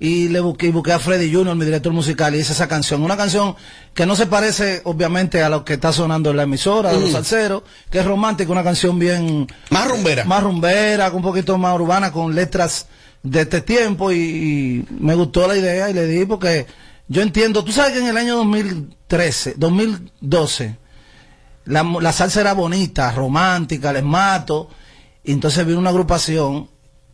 [0.00, 3.02] y le busqué, y busqué a Freddy Junior, mi director musical, y hice esa canción,
[3.02, 3.54] una canción
[3.94, 7.10] que no se parece, obviamente, a lo que está sonando en la emisora, de los
[7.10, 7.12] Mm.
[7.12, 9.46] salseros, que es romántica, una canción bien...
[9.70, 10.24] Más rumbera.
[10.24, 12.86] Más rumbera, un poquito más urbana, con letras
[13.22, 16.66] de este tiempo, y, y me gustó la idea, y le di, porque
[17.06, 20.76] yo entiendo, tú sabes que en el año 2013, 2012,
[21.66, 24.68] la, la salsa era bonita, romántica, les mato.
[25.22, 26.68] Y entonces vino una agrupación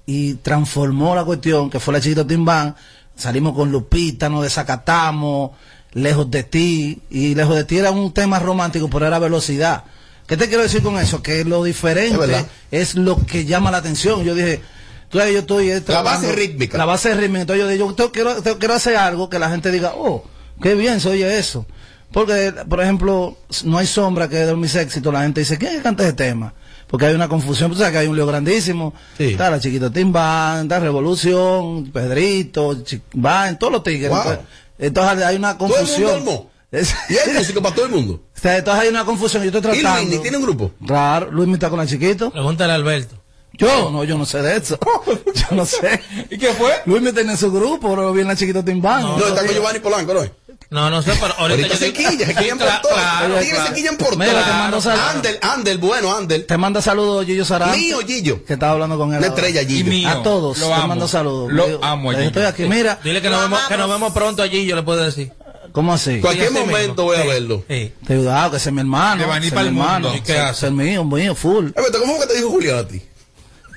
[0.07, 2.75] y transformó la cuestión, que fue la Chiquito Timbán.
[3.17, 5.53] Salimos con Lupita, nos desacatamos,
[5.93, 7.01] lejos de ti.
[7.11, 9.85] Y lejos de ti era un tema romántico, pero era velocidad.
[10.27, 11.23] ¿Qué te quiero decir con eso?
[11.23, 14.25] Que lo diferente es, lo que llama la atención.
[14.25, 14.61] Yo dije,
[15.09, 15.71] tú sabes, yo estoy...
[15.71, 16.79] eh, La base rítmica.
[16.79, 17.41] La base rítmica.
[17.43, 20.25] Entonces yo dije, yo quiero, quiero hacer algo que la gente diga, oh,
[20.63, 21.67] qué bien se oye eso.
[22.13, 25.13] Porque, por ejemplo, no hay sombra que de mis éxitos.
[25.13, 26.55] La gente dice, ¿quién es que canta ese tema?
[26.89, 27.73] Porque hay una confusión.
[27.77, 28.93] Sabes que hay un lío grandísimo.
[29.19, 34.11] Está la Chiquito Timbán, está Revolución, Pedrito, Chimbán, todos los tigres.
[34.11, 34.19] Wow.
[34.19, 34.45] Entonces,
[34.79, 36.51] entonces hay una Todo el mundo confusión.
[37.09, 38.23] Y hay música para todo el mundo.
[38.37, 39.43] O sea, entonces hay una confusión.
[39.43, 40.09] Yo estoy ¿Y tratando.
[40.09, 40.73] Luis tiene un grupo?
[40.87, 42.31] Claro, Luis está con la Chiquito.
[42.31, 43.17] Pregúntale a Alberto.
[43.53, 44.79] Yo, no, yo no sé de eso.
[45.35, 46.01] Yo no sé.
[46.31, 46.73] ¿Y qué fue?
[46.87, 49.03] Luis me tiene su grupo, pero viene la Chiquito Timbán.
[49.03, 50.23] No, está con Giovanni Polanco, ¿no?
[50.71, 52.93] No, no sé, pero ahorita, Ahorita yo se digo- quilla, se quillan por Cla- todo.
[52.93, 53.67] claro, tigres claro.
[53.69, 54.45] se quillan por Mira, todo.
[54.45, 55.07] te mando saludos.
[55.11, 56.47] Andel, Andel, bueno, Andel.
[56.47, 57.73] Te manda saludos Gillo Sarán.
[57.73, 58.45] Mío, Gillo.
[58.45, 59.17] Que estaba hablando con él.
[59.17, 59.27] Ahora.
[59.29, 59.81] estrella, Gillo.
[59.81, 60.09] Y mío.
[60.09, 60.59] A todos.
[60.59, 60.87] Lo te amo.
[60.87, 61.53] mando saludos.
[61.53, 62.27] Lo amo a Gillo.
[62.29, 63.01] Estoy aquí, mira.
[63.03, 65.33] Dile que nos, vemos, que nos vemos pronto allí, yo le puedo decir.
[65.73, 66.21] ¿Cómo así?
[66.21, 67.05] Cualquier momento mismo.
[67.05, 67.65] voy a Sí, verlo.
[67.69, 67.93] sí.
[68.07, 69.21] Cuidado, que ese es mi hermano.
[69.23, 69.89] Que va a ese para es el mundo.
[69.89, 70.17] hermano.
[70.17, 70.67] ¿Y qué hace?
[70.67, 71.71] es mío, mío, full.
[72.01, 73.03] ¿cómo fue que te dijo Julián a ti?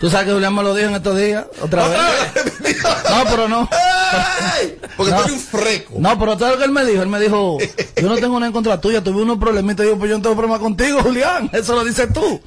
[0.04, 1.98] Tú sabes que Julián me lo dijo en estos días, otra vez.
[3.10, 3.70] No, pero no.
[3.72, 4.78] ¡Ay!
[4.98, 5.18] Porque No.
[5.20, 5.94] tú eres un freco.
[5.98, 7.02] No, pero ¿sabes lo que él me dijo?
[7.04, 7.58] Él me dijo,
[7.96, 9.86] yo no tengo nada en contra tuya, tuve unos problemitas.
[9.86, 11.50] Digo, pues yo no tengo problema contigo, Julián.
[11.54, 12.42] Eso lo dices tú.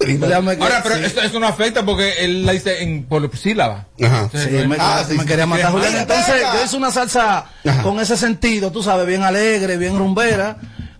[0.00, 1.04] Julián me- Ahora, pero sí.
[1.04, 3.86] esto, eso no afecta porque él la dice en por sílaba.
[4.02, 4.28] Ajá.
[4.32, 5.72] Sí, me, Ah, sí, me sí, quería sí, matar sí.
[5.76, 5.96] Julián.
[5.98, 7.82] Entonces, yo hice una salsa Ajá.
[7.84, 10.56] con ese sentido, tú sabes, bien alegre, bien rumbera,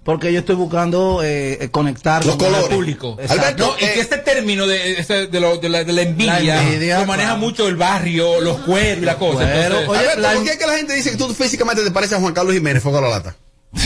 [0.09, 2.75] porque yo estoy buscando eh, eh, conectar Los con el colores.
[2.75, 3.17] público.
[3.19, 3.67] Alberto, Exacto.
[3.67, 6.35] No, y eh, que este término de, ese- de, lo- de la, de la envidia,
[6.41, 7.41] La envidia, lo maneja claro.
[7.41, 9.41] mucho el barrio, los cuervos y la cosa.
[9.41, 9.55] cueros.
[9.81, 11.91] Entonces, Oye, Alberto, la- ¿por qué es que la gente dice que tú físicamente te
[11.91, 13.37] pareces a Juan Carlos Jiménez, Fuego a la Lata?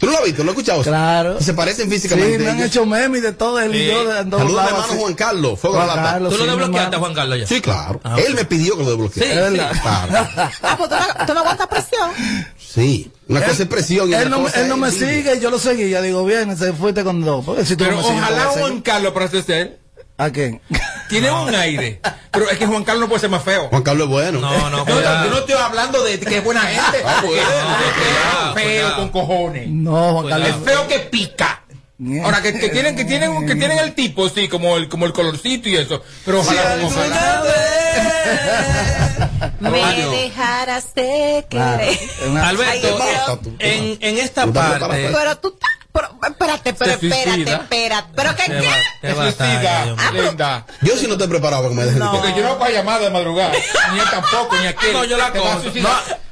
[0.00, 0.42] ¿Tú no lo has visto?
[0.42, 0.82] ¿Lo has escuchado?
[0.82, 1.40] Claro.
[1.40, 2.38] Se parecen Sí, físicamente.
[2.40, 3.78] me han hecho memes de todo el Sí.
[3.78, 4.10] de Saludos
[4.58, 4.82] a hermano.
[4.98, 6.10] Juan Carlos, Fuego a la Juan Lata.
[6.14, 6.98] Carlos, ¿Tú lo sí, desbloqueaste, hermano.
[6.98, 7.46] Juan Carlos, ya?
[7.46, 8.00] Sí, claro.
[8.02, 9.46] Ah, Él me pidió que lo desbloqueara.
[9.46, 9.72] Es verdad.
[9.80, 10.28] Claro.
[10.64, 10.90] Ah, pues
[11.26, 12.10] tú no aguantas presión.
[12.72, 13.10] Sí.
[13.28, 15.08] Una cosa es presión y Él no, cosa él no es me envidia.
[15.22, 15.88] sigue y yo lo seguí.
[15.90, 17.44] Ya digo, bien, se fuiste con dos.
[17.44, 18.80] Porque si tú pero no ojalá ¿cómo voy a Juan?
[18.82, 19.78] Carlos para ser
[20.20, 20.60] ¿A quién?
[21.08, 22.00] tiene un aire.
[22.32, 23.68] Pero es que Juan Carlos no puede ser más feo.
[23.68, 24.40] Juan Carlos es bueno.
[24.40, 27.02] No, no, No, no, yo no estoy hablando de que es buena gente.
[27.06, 27.42] Ah, bueno.
[27.42, 28.96] es feo cuidado.
[28.96, 29.68] con cojones.
[29.68, 30.64] No, Juan Es Carlos.
[30.64, 31.62] feo que pica.
[32.22, 35.12] Ahora que, que tienen que tienen que tienen el tipo sí como el como el
[35.12, 37.42] colorcito y eso, pero ojalá Si ojalá.
[39.60, 40.10] Me Radio.
[40.12, 41.78] dejarás de Claro.
[41.82, 41.98] querer.
[42.30, 44.44] Una- Alberto, en, en esta
[45.40, 48.08] Tú estás pero, espérate, pero espérate, espérate.
[48.14, 48.68] ¿Pero qué qué?
[49.00, 50.66] Te batalla, Linda.
[50.82, 52.12] Yo sí no estoy preparado para que me dejen no.
[52.12, 53.52] Porque yo no voy a llamar de madrugada.
[53.92, 55.62] ni él tampoco, ni aquí No, yo la cojo.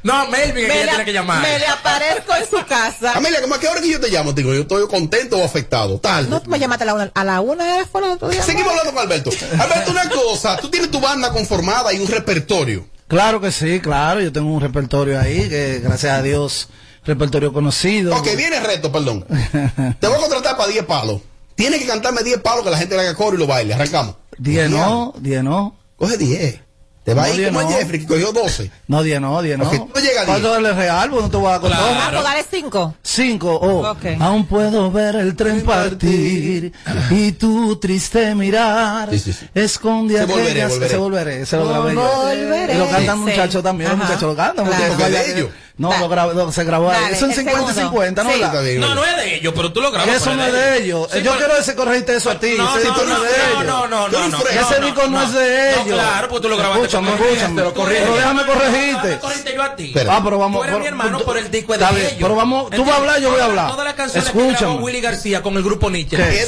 [0.02, 1.42] No, Melvin, tiene que llamar.
[1.42, 3.14] Me le aparezco en su casa.
[3.14, 4.32] Amelia, ¿cómo a qué hora que yo te llamo?
[4.32, 5.98] Digo, yo estoy contento o afectado.
[5.98, 6.30] Tal.
[6.30, 7.10] No, me llamaste a la una.
[7.12, 7.84] A la una ¿eh?
[7.90, 8.42] fue la día.
[8.42, 9.30] Seguimos hablando con Alberto.
[9.58, 10.56] Alberto, una cosa.
[10.58, 12.86] Tú tienes tu banda conformada y un repertorio.
[13.08, 14.20] Claro que sí, claro.
[14.20, 16.68] Yo tengo un repertorio ahí que, gracias a Dios
[17.07, 18.16] Repertorio conocido.
[18.16, 19.24] Ok, viene reto, perdón.
[20.00, 21.20] Te voy a contratar para 10 palos.
[21.54, 23.74] Tienes que cantarme 10 palos que la gente le haga coro y lo baile.
[23.74, 24.16] Arrancamos.
[24.38, 25.76] 10 no, 10 no.
[25.96, 26.61] Coge 10.
[27.07, 27.68] Te va no, a ir como no.
[27.70, 28.68] Jeffrey, que cogió 12.
[28.88, 29.66] No, 10 no, 10 no.
[29.68, 30.42] Okay, tú llega a 10.
[30.42, 31.11] darle real?
[31.12, 31.78] no te voy a contar.
[31.78, 31.94] Claro.
[31.94, 32.94] Vamos a darle 5.
[33.00, 33.90] 5, oh.
[33.92, 34.16] Okay.
[34.18, 36.72] Aún puedo ver el tren partir
[37.11, 39.11] y tu triste mirar.
[39.11, 39.46] Sí, sí, sí.
[39.54, 40.88] Esconde se volveré, volveré.
[40.90, 42.02] Se volveré, se lo grabé yo.
[42.02, 42.74] Volveré.
[42.74, 44.64] Y lo canta el muchacho también, el muchacho lo canta.
[44.64, 44.94] Claro.
[44.96, 45.50] Porque es de ellos.
[45.78, 47.16] No, lo grabó, se grabó Dale, ahí.
[47.16, 50.16] Son 50 y 50, no, no, no es de ellos, pero tú lo grabas.
[50.16, 51.08] Eso no es de ellos.
[51.08, 51.36] Yo pero...
[51.36, 52.54] quiero quiero corregiste eso a ti.
[52.56, 53.64] No, ese no, no, no, es de ellos.
[53.66, 55.84] no, no, no, no, Ese disco no, es de ellos.
[55.86, 56.86] claro, pues tú lo grabaste.
[56.86, 57.62] Escúchame, escúchame.
[57.62, 58.06] Lo corrige.
[58.06, 59.18] déjame corregirte.
[59.54, 59.90] yo a ti.
[59.92, 60.66] Pero vamos.
[60.66, 60.88] Tú eres
[62.18, 63.70] pero vamos, tú vas a hablar, yo voy a hablar.
[63.70, 64.80] Todas las canciones que grabó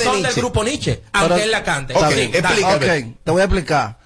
[0.03, 1.95] son del grupo Nietzsche, aunque él la cante.
[1.95, 2.09] Ok,
[3.25, 3.98] te voy a explicar.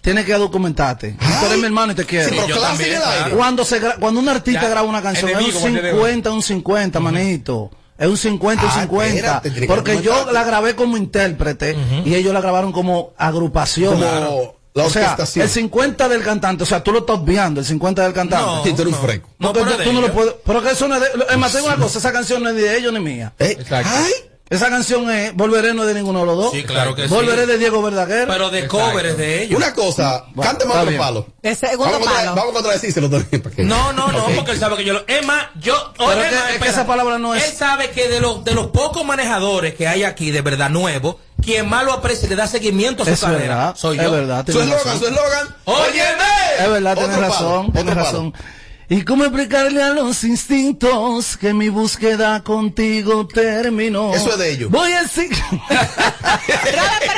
[0.00, 1.16] Tienes que documentarte.
[1.18, 2.28] Tú eres mi hermano y te quiero.
[2.28, 3.36] Sí, pero claro, también, claro.
[3.36, 6.98] Cuando, se cuando un artista ya, graba una canción, enemigo, es un 50, un 50,
[6.98, 7.04] uh -huh.
[7.04, 7.70] manito.
[7.98, 9.14] Es un 50, un ah, 50.
[9.14, 12.06] Espérate, porque yo la grabé como intérprete uh -huh.
[12.06, 14.00] y ellos la grabaron como agrupación.
[14.00, 17.66] Como la o sea, el 50 del cantante, o sea, tú lo estás obviando, el
[17.66, 18.46] 50 del cantante.
[18.46, 19.00] No, sí, tú eres no.
[19.00, 19.28] un freco.
[19.38, 20.34] No, pero tú, tú no lo puedes.
[20.44, 21.08] Pero que eso no es de.
[21.28, 23.32] Es más, tengo una cosa, esa canción no es ni de ellos ni mía.
[23.38, 23.90] Eh, Exacto.
[23.92, 24.12] Ay,
[24.50, 26.52] esa canción es Volveré no es de ninguno de los dos.
[26.52, 27.50] Sí, claro que Volveré sí.
[27.50, 28.26] de Diego Verdaguer.
[28.26, 29.56] Pero de covers de ellos.
[29.56, 31.26] Una cosa, bueno, cántame otro palo.
[31.40, 32.30] De segundo vamos palo.
[32.30, 33.42] A, vamos a contradecírselo también.
[33.42, 33.62] Porque...
[33.62, 34.34] No, no, no, okay.
[34.34, 35.04] porque él sabe que yo lo.
[35.06, 35.76] Emma, yo.
[35.98, 37.44] Oh, Pero es que, es que esa palabra no es.
[37.44, 41.14] Él sabe que de los, de los pocos manejadores que hay aquí, de verdad, nuevos,
[41.40, 43.54] quien más lo aprecia le da seguimiento a su es carrera.
[43.54, 44.02] Verdad, soy yo.
[44.02, 44.44] Es verdad.
[44.50, 45.56] Su eslogan, su eslogan.
[45.64, 46.24] Óyeme.
[46.58, 47.72] Es verdad, tienes razón.
[47.72, 48.32] Tienes razón.
[48.32, 48.44] Palo.
[48.92, 54.12] ¿Y cómo explicarle a los instintos que mi búsqueda contigo terminó?
[54.12, 54.68] Eso es de ellos.
[54.68, 55.28] Voy a, si...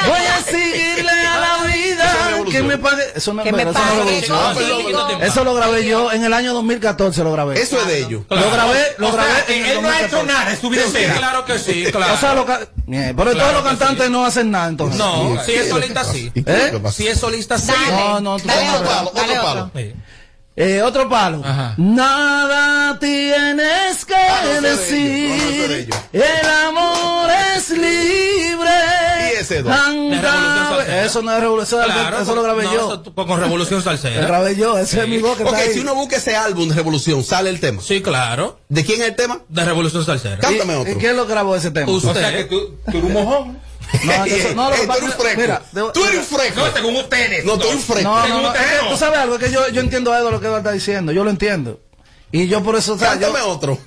[0.07, 3.05] Voy a seguirle a la vida que me pague.
[3.15, 4.55] Eso no, me eso, ah,
[5.23, 7.59] eso lo grabé yo en el año 2014 lo grabé.
[7.59, 8.25] Eso es de ellos.
[8.29, 9.31] Lo grabé, lo grabé.
[9.49, 9.83] En él 2014.
[9.83, 10.55] no ha hecho nada,
[11.17, 12.13] Claro que sí, claro.
[12.13, 12.35] O sea.
[13.17, 14.99] Pero todos los cantantes no hacen nada entonces.
[14.99, 16.31] No, si es solista sí.
[16.35, 16.79] ¿Eh?
[16.93, 17.73] Si es solista sí.
[17.89, 19.71] No, no, tú dale, otro, otro, otro, otro palo.
[20.55, 21.43] Eh, otro palo.
[21.79, 25.89] Nada tienes que ah, decir.
[26.13, 28.71] El amor es libre.
[29.41, 33.15] Eso no es revolución claro, eso lo grabé no, yo.
[33.15, 34.23] Con, revolución salsera.
[34.23, 37.25] Lo grabé yo, ese es mi voz que si uno busca ese álbum de revolución,
[37.25, 37.83] sale el tema.
[37.83, 38.61] Sí, claro.
[38.69, 39.41] ¿De quién es el tema?
[39.49, 40.39] De revolución salsera.
[40.39, 40.93] Cántame otro.
[40.93, 41.91] ¿Y quién lo grabó ese tema?
[41.91, 42.11] Usted.
[42.11, 43.57] O sea que tú, tú eres.
[44.05, 45.41] No, no, lo que eh, pasa, fresco.
[45.41, 46.61] Mira, debo, tú eres un fresco.
[46.61, 47.45] No, según ustedes.
[47.45, 48.11] No, tú eres un fresco.
[48.11, 48.53] No, no, no,
[48.91, 51.13] tú sabes algo, es que yo, yo entiendo a Edo lo que Edo está diciendo,
[51.13, 51.81] yo lo entiendo.
[52.31, 52.95] Y yo por eso...
[52.95, 53.79] O sea, yo, otro.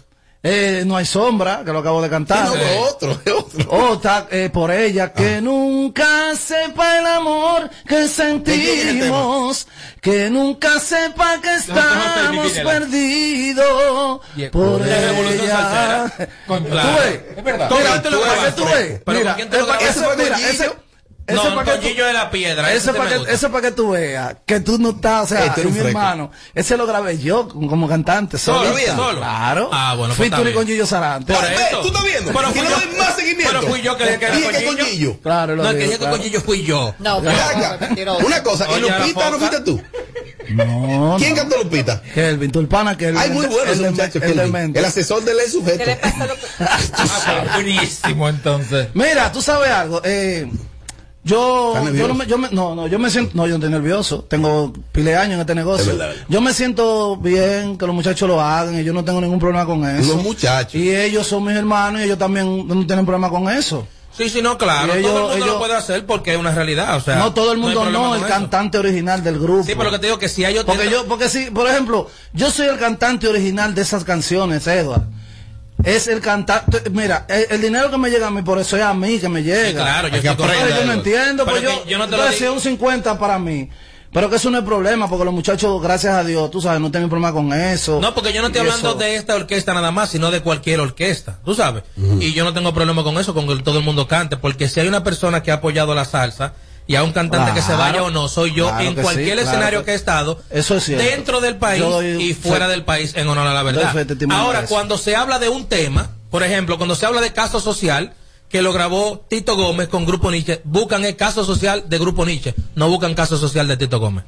[0.48, 2.46] Eh, no hay sombra, que lo acabo de cantar.
[2.46, 3.66] No, otro, otro.
[3.68, 9.68] Oh, Otra, eh, por ella, que nunca sepa el amor que sentimos,
[10.00, 14.22] que nunca sepa que estamos perdidos
[14.52, 16.14] por ella.
[16.46, 16.64] Con.
[16.64, 16.78] Tú
[17.38, 17.72] es verdad.
[17.72, 19.02] Mira, tú ves,
[21.28, 22.72] eso no, para que tú, de la piedra.
[22.72, 25.72] Eso, para que, para que tú veas que tú no estás, o sea, este tú
[25.72, 26.32] mi hermano.
[26.54, 28.38] Ese lo grabé yo como cantante.
[28.38, 29.18] Solo, solo.
[29.18, 29.70] Claro.
[29.72, 31.34] Ah, bueno, fui tú y con Gillo Sarante.
[31.34, 31.82] Por ah, eso.
[31.82, 32.32] Tú estás viendo.
[32.32, 33.54] Pero fui yo, no más seguimiento.
[33.54, 35.20] Pero fui yo que le dije con Gillo.
[35.22, 36.94] Claro, lo No, que dije con Gillo fui yo.
[37.00, 39.82] No, Una cosa, ¿y Lupita no fuiste tú?
[40.50, 41.16] No.
[41.18, 42.04] ¿Quién cantó Lupita?
[42.14, 43.18] Kelvin, tu pana Kelvin.
[43.18, 45.92] Ay, muy bueno ese muchacho, El asesor de ley sujeto.
[47.56, 48.90] Buenísimo, ah, entonces.
[48.94, 50.02] Mira, tú sabes algo.
[50.04, 50.48] Eh
[51.26, 54.24] yo, yo, no, me, yo me, no, no, yo me siento, no, yo estoy nervioso.
[54.30, 55.98] Tengo pile en este negocio.
[56.30, 59.66] Yo me siento bien que los muchachos lo hagan y yo no tengo ningún problema
[59.66, 60.14] con eso.
[60.14, 60.76] Los muchachos.
[60.76, 63.88] Y ellos son mis hermanos y ellos también no tienen problema con eso.
[64.16, 64.94] Sí, sí, no, claro.
[64.94, 66.96] Ellos, todo el mundo lo puede hacer porque es una realidad.
[66.96, 69.64] O sea, no todo el mundo, no, no el cantante original del grupo.
[69.64, 70.76] Sí, pero lo que te digo que si hay otro.
[70.76, 75.08] Porque yo, porque si, por ejemplo, yo soy el cantante original de esas canciones, Edward
[75.86, 76.90] es el cantante.
[76.90, 79.44] Mira, el, dinero que me llega a mí, por eso es a mí que me
[79.44, 79.82] llega.
[79.82, 82.54] Claro, yo, estoy correcto, yo no entiendo, pero pues yo, yo no te lo digo.
[82.54, 83.70] un 50 para mí.
[84.12, 86.90] Pero que eso no es problema, porque los muchachos, gracias a Dios, tú sabes, no
[86.90, 88.00] tienen problema con eso.
[88.00, 91.40] No, porque yo no estoy hablando de esta orquesta nada más, sino de cualquier orquesta,
[91.44, 91.84] tú sabes.
[92.22, 94.80] Y yo no tengo problema con eso, con que todo el mundo cante, porque si
[94.80, 96.54] hay una persona que ha apoyado la salsa,
[96.88, 99.38] y a un cantante que se vaya o no, soy yo claro en que cualquier
[99.40, 101.04] sí, escenario que- que he estado, Eso es cierto.
[101.04, 103.96] dentro del país doy y fuera fe- del país, en honor a la verdad.
[104.30, 108.14] Ahora, cuando se habla de un tema, Por ejemplo, cuando se habla de caso social,
[108.50, 112.54] que lo grabó Tito Gómez con Grupo Nietzsche, buscan el caso social de Grupo Nietzsche,
[112.76, 114.26] no buscan caso social de Tito Gómez.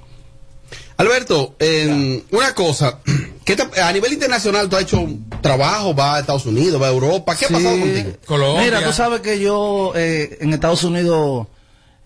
[0.97, 2.99] Alberto, en una cosa,
[3.45, 6.87] ¿qué te- a nivel internacional tú has hecho un trabajo, va a Estados Unidos, va
[6.87, 8.57] a Europa, ¿qué ha pasado contigo?
[8.59, 11.47] Mira, tú sabes que yo eh, en Estados Unidos,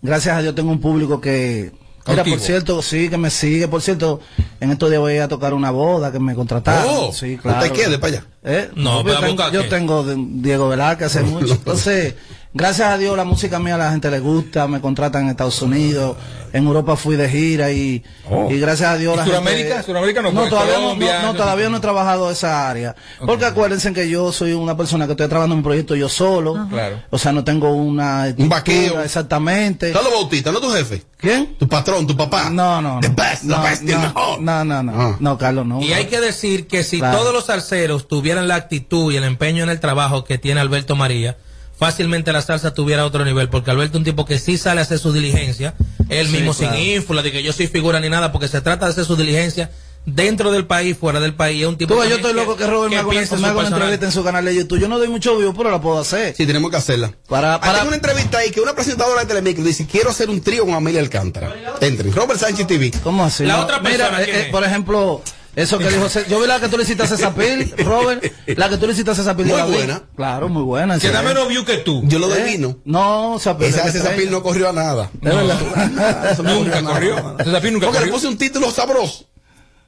[0.01, 1.71] gracias a Dios, tengo un público que.
[2.07, 3.67] Mira, por cierto, sí, que me sigue.
[3.67, 4.19] Por cierto,
[4.59, 6.85] en estos días voy a tocar una boda que me contrataron.
[6.89, 7.59] Oh, sí, claro.
[7.63, 8.25] ¿usted quiere para allá?
[8.43, 8.69] ¿Eh?
[8.75, 11.53] No, yo, pero tengo, busca yo tengo de- Diego Velázquez hace mucho.
[11.53, 12.15] Entonces,
[12.53, 15.61] gracias a Dios, la música mía a la gente le gusta, me contratan en Estados
[15.61, 16.17] Unidos.
[16.53, 18.03] En Europa fui de gira y,
[18.49, 19.69] y gracias a Dios ¿Y la Suramérica?
[19.69, 20.49] gente- ¿Suramérica no fue?
[20.49, 22.93] todavía, no, Colombia, no, no, no todavía no he trabajado esa área.
[23.25, 26.67] Porque acuérdense que yo soy una persona que estoy trabajando en un proyecto yo solo.
[26.69, 26.97] Claro.
[27.09, 29.01] O sea, no tengo una Un vaqueo.
[29.01, 29.93] Exactamente.
[29.93, 31.03] Carlos Bautista, ¿no tu jefe?
[31.15, 31.55] ¿Quién?
[31.57, 32.49] Tu patrón, tu papá.
[32.49, 32.99] No, no, no.
[32.99, 34.41] The best, the no, best, the no, mejor.
[34.41, 34.91] no, no, no.
[35.01, 35.15] Ah.
[35.21, 35.81] No, Carlos, no.
[35.81, 37.17] Y hay que decir que si Claro.
[37.19, 40.97] todos los salseros tuvieran la actitud y el empeño en el trabajo que tiene Alberto
[40.97, 41.37] María,
[41.81, 44.83] fácilmente la salsa tuviera otro nivel, porque Alberto es un tipo que sí sale a
[44.83, 45.73] hacer su diligencia,
[46.09, 46.75] él Sí, mismo claro.
[46.75, 49.15] sin ínfula, de que yo soy figura ni nada, porque se trata de hacer su
[49.15, 49.71] diligencia
[50.05, 52.91] dentro del país, fuera del país, es un tipo Tú yo estoy loco que Robert
[52.91, 54.79] me haga una, piensa en me su haga una entrevista en su canal de YouTube.
[54.79, 56.35] Yo no doy mucho view, pero la puedo hacer.
[56.35, 57.11] Sí, tenemos que hacerla.
[57.27, 60.65] Para, para, una entrevista ahí que una presentadora de Telemicro dice, quiero hacer un trío
[60.65, 61.51] con Amelia Alcántara.
[61.81, 62.13] Entren.
[62.13, 62.91] Robert Sánchez TV.
[63.03, 63.43] ¿Cómo así?
[63.43, 64.51] La No, otra Mira, persona, eh, ¿quién eh, es?
[64.51, 65.21] por ejemplo,
[65.55, 68.23] eso que dijo, César- yo vi la que tú le hiciste a César Pil, Robert,
[68.47, 69.47] la que tú le hiciste a César Pil.
[69.47, 69.77] yo Muy vi.
[69.77, 70.03] buena.
[70.15, 70.97] Claro, muy buena.
[70.99, 72.01] Que da menos view que tú.
[72.05, 72.43] Yo lo doy ¿Eh?
[72.45, 72.77] vino.
[72.85, 73.67] No, César Pil.
[73.67, 74.17] Esa, es esa estrella.
[74.17, 75.09] pil no corrió a nada.
[75.13, 76.31] De verdad.
[76.31, 76.93] Eso no Nunca a nada.
[76.95, 77.35] corrió.
[77.39, 78.13] Esa pil nunca Porque le corrió.
[78.13, 79.25] puse un título sabroso.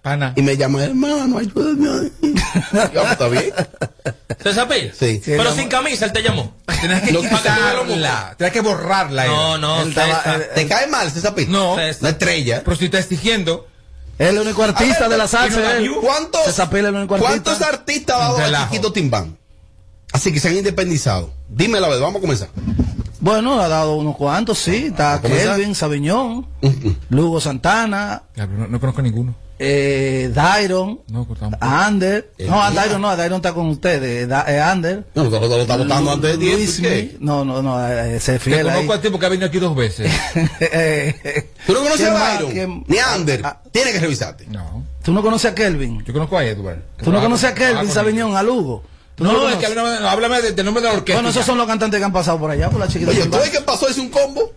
[0.01, 0.33] Pana.
[0.35, 2.11] Y me llamó, hermano, ayúdame.
[2.73, 3.53] Ya, pues, está bien.
[4.43, 4.91] ¿César Pil?
[4.99, 5.21] Sí.
[5.25, 6.53] Pero sin camisa, él te llamó.
[6.81, 8.35] Tienes que quitarla.
[8.37, 9.25] Tienes que borrarla.
[9.27, 10.23] No, no, César.
[10.35, 11.49] él- ¿Te cae mal esa pil?
[11.49, 11.77] No.
[11.77, 12.61] La estrella.
[12.65, 13.67] Pero si está exigiendo.
[14.17, 15.61] Es el único artista ver, de la salsa.
[16.01, 17.31] ¿Cuántos, César Pil es el único artista.
[17.31, 18.71] ¿Cuántos artistas ha dado a Relajo.
[18.71, 19.37] Chiquito Timbán?
[20.11, 21.31] Así que se han independizado.
[21.49, 22.49] Dime la verdad, vamos a comenzar.
[23.19, 24.87] Bueno, ha dado unos cuantos, sí.
[24.87, 25.19] Está?
[25.21, 26.45] Kelvin, Sabiñón,
[27.09, 29.33] Lugo Santana, Ya, pero No, no conozco ninguno.
[29.59, 31.27] Eh, Dairon, No.
[31.59, 32.31] Ander.
[32.37, 32.71] El No, a.
[32.71, 34.27] Dairon no, Dairon está con ustedes.
[34.27, 35.03] Da, eh, Ander.
[35.15, 36.79] No, no, lo está votando antes de 10.
[36.79, 36.79] Luis.
[36.79, 38.75] Mi- No, no, no, eh, se Te fiel ahí.
[38.75, 40.11] conozco a ti porque ha venido aquí dos veces.
[40.59, 42.51] Eh, ¿Tú no conoces ¿quién a?
[42.51, 42.83] ¿Quién?
[42.87, 43.41] Ni a Ander.
[43.43, 44.45] Ah, Tienes que revisarte.
[44.47, 44.83] No.
[45.03, 46.03] ¿Tú no conoces a Kelvin?
[46.05, 46.79] Yo conozco a Edward.
[47.03, 48.83] ¿Tú no conoces a Kelvin Ah, Sabiñón, a Lugo?
[49.15, 51.17] ¿Tú No, lo es que háblame, háblame de- del nombre de la orquesta.
[51.21, 53.11] Bueno, esos son los cantantes que han pasado por allá, por la chiquita.
[53.11, 53.41] Oye, ¿tú Timbal.
[53.41, 53.87] ves qué pasó?
[53.87, 54.51] Es un combo.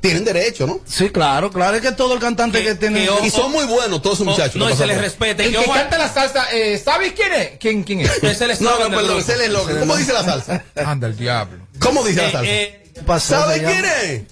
[0.00, 0.80] Tienen derecho, ¿no?
[0.86, 1.76] Sí, claro, claro.
[1.76, 3.08] Es que todo el cantante que, tiene.
[3.20, 4.54] que Y son muy buenos todos esos Oh, muchachos.
[4.56, 5.44] no, y se les respete.
[5.46, 7.50] El que canta la salsa, eh, ¿sabes quién es?
[7.58, 8.22] ¿Quién, quién es?
[8.22, 9.78] es el No, no, perdón, es el eslogan.
[9.80, 10.64] ¿Cómo dice la salsa?
[10.76, 11.58] Anda, el diablo.
[11.80, 12.50] ¿Cómo dice la Eh, salsa?
[12.50, 13.72] eh, pasó, ¿Sabe se llama?
[13.72, 14.22] quién es?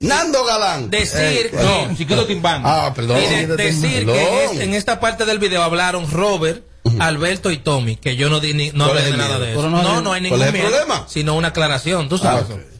[0.00, 0.88] Nando Galán.
[0.90, 2.62] decir Eh, que No, Chiquito Timbán.
[2.64, 3.16] Ah, perdón.
[3.18, 4.14] De- decir Perdón.
[4.14, 6.62] que en, este- en esta parte del video hablaron Robert,
[7.00, 9.40] Alberto y Tommy, que yo no di ni, no ¿Cuál hablé es de nada miedo?
[9.46, 9.62] de eso.
[9.68, 11.04] No, no no, hay- hay ¿cuál ningún es problema?
[11.08, 12.44] sino una aclaración, tú sabes.
[12.48, 12.77] Ah.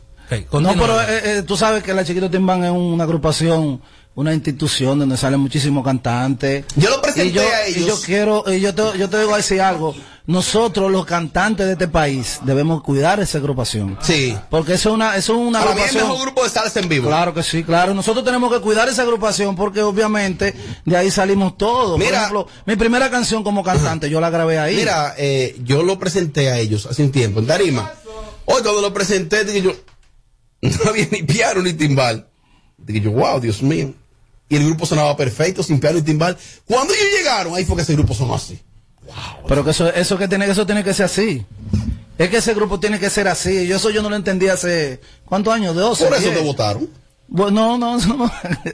[0.52, 1.06] No, pero eh,
[1.38, 3.80] eh, tú sabes que la Chiquito Timbán es una agrupación,
[4.14, 6.64] una institución donde salen muchísimos cantantes.
[6.76, 7.86] Yo lo presenté y yo, a y ellos.
[7.86, 9.94] yo quiero, y yo te, yo te a decir algo.
[10.26, 13.96] Nosotros, los cantantes de este país, debemos cuidar esa agrupación.
[14.02, 14.36] Sí.
[14.50, 16.08] Porque eso es una, eso es una Para mí es el agrupación.
[16.12, 17.08] mejor grupo de salsa en vivo.
[17.08, 17.94] Claro que sí, claro.
[17.94, 20.54] Nosotros tenemos que cuidar esa agrupación porque obviamente
[20.84, 21.92] de ahí salimos todos.
[21.92, 22.18] Por Mira.
[22.18, 24.76] ejemplo, mi primera canción como cantante, yo la grabé ahí.
[24.76, 27.90] Mira, eh, yo lo presenté a ellos hace un tiempo en Tarima.
[28.44, 29.72] Hoy cuando lo presenté, dije yo,
[30.62, 32.26] no había ni piano ni timbal.
[32.78, 33.92] Dije yo, wow, Dios mío.
[34.48, 36.36] Y el grupo sonaba perfecto, sin piano y timbal.
[36.64, 38.58] Cuando ellos llegaron, ahí fue que ese grupo sonó así.
[39.46, 41.44] Pero que eso, eso que tiene, eso tiene que ser así.
[42.16, 43.66] Es que ese grupo tiene que ser así.
[43.66, 45.74] Yo eso yo no lo entendí hace ¿cuántos años?
[45.74, 46.04] De 12.
[46.06, 46.38] Por eso 10.
[46.38, 46.88] te votaron.
[47.28, 48.32] Bueno, no, no, no.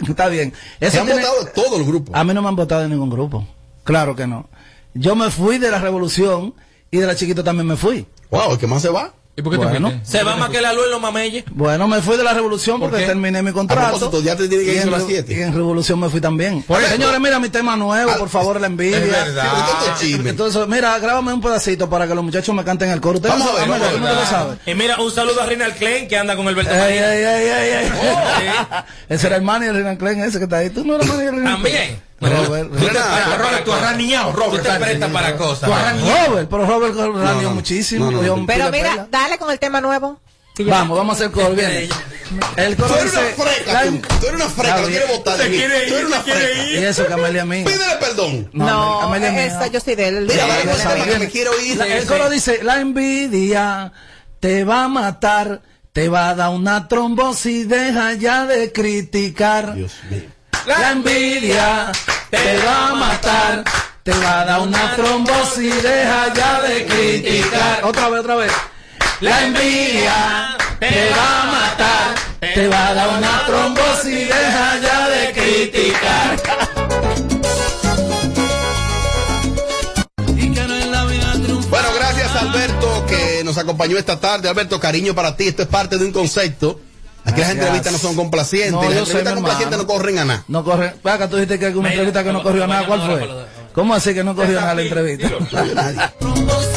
[0.09, 0.53] está bien.
[0.80, 2.12] Eso han tiene- votado de todo el grupo.
[2.14, 3.47] A mí no me han votado de ningún grupo.
[3.82, 4.49] Claro que no.
[4.95, 6.55] Yo me fui de la revolución
[6.91, 8.07] y de la chiquita también me fui.
[8.30, 9.12] Wow, el que más se va.
[9.37, 9.91] ¿Y por qué te Bueno.
[9.91, 10.07] fuiste?
[10.18, 11.45] Se va más que la luz en los mameyes.
[11.51, 13.09] Bueno, me fui de la revolución ¿Por porque qué?
[13.09, 13.99] terminé mi A contrato.
[13.99, 15.32] propósito, ya te tiene que en las Re- 7.
[15.35, 16.62] Y en revolución me fui también.
[16.62, 18.99] Por eso- Señores, mira mi tema nuevo, por favor, la envidia.
[18.99, 19.45] Es verdad.
[19.97, 20.30] Sí, chisme.
[20.30, 23.16] Entonces, mira, grábame un pedacito para que los muchachos me canten el coro.
[23.16, 24.14] Ustedes Vamos no a ver, vamos no ver.
[24.14, 24.59] te lo sabes.
[24.66, 27.14] Y mira, un saludo a Rinal Klein que anda con Alberto Ey, María.
[27.16, 27.93] ey, ey, ey, ey.
[28.05, 30.70] Oh, Ese era el manager de Renan Klein, ese que está ahí.
[30.70, 31.53] Tú no eres manager de Klein.
[31.55, 32.01] También.
[32.31, 32.79] Robert, Tú
[33.39, 35.68] Robert, tú has raneado, Robert, Tú te prestas para cosas.
[35.68, 36.27] Tú has raneado.
[36.29, 37.51] Robert, pero Robert no, no.
[37.51, 38.11] muchísimo.
[38.11, 38.47] No, no, no.
[38.47, 40.20] Pero mira, dale con el tema nuevo.
[40.57, 41.89] Vamos, vamos a hacer coro, viene.
[42.57, 43.43] El coro Tú eres una dice...
[43.43, 43.99] freca, la- tú.
[44.20, 44.91] Tú eres una freca, no bien.
[45.01, 45.57] quieres votar de mí.
[45.57, 46.70] quiere ir, Tú eres una se quiere freca.
[46.70, 47.64] Y eso, que Amelia mía.
[47.64, 48.51] Pídele perdón.
[48.53, 49.47] No, Amelia mía.
[49.47, 50.27] esa yo soy de él.
[50.29, 51.77] Mira, de- con el tema que me quiero ir.
[51.77, 53.93] La- el coro dice, la envidia
[54.39, 55.61] te va a matar,
[55.93, 59.75] te va a dar una trombosis, deja ya de criticar.
[59.75, 60.22] Dios mío.
[60.67, 61.93] La envidia
[62.31, 63.65] te va a matar,
[64.03, 67.85] te va a dar una trombosis, deja ya de criticar.
[67.85, 68.53] Otra vez, otra vez.
[69.21, 75.33] La envidia te va a matar, te va a dar una trombosis, deja ya de
[75.33, 76.43] criticar.
[81.69, 84.49] Bueno, gracias Alberto que nos acompañó esta tarde.
[84.49, 85.49] Alberto, cariño para ti.
[85.49, 86.81] Esto es parte de un concepto.
[87.25, 88.72] Aquí las entrevistas no son complacientes.
[88.72, 90.45] No, las entrevistas complacientes no corren a nada.
[90.49, 90.95] No corre.
[91.03, 92.87] Ve acá, tú dijiste que hay una entrevista que no corrió nada.
[92.87, 93.29] ¿Cuál fue?
[93.72, 95.29] ¿Cómo así que no corrió nada la entrevista?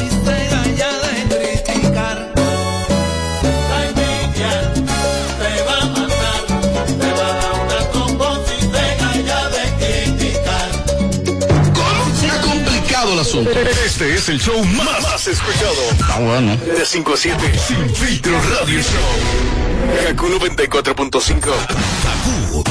[13.42, 13.60] asunto.
[13.86, 15.76] Este es el show más, más escuchado.
[16.10, 16.58] Ah, bueno.
[16.58, 17.60] De 5 a 7.
[17.68, 20.08] Sin filtro radio show.
[20.08, 21.40] Kaku 94.5.
[21.40, 22.64] Kaku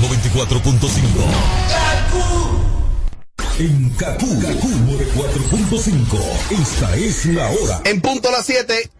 [0.00, 0.86] 94.5.
[3.58, 6.60] En Kaku, Kaku 94.5.
[6.60, 7.80] Esta es la hora.
[7.84, 8.90] En punto a las 7.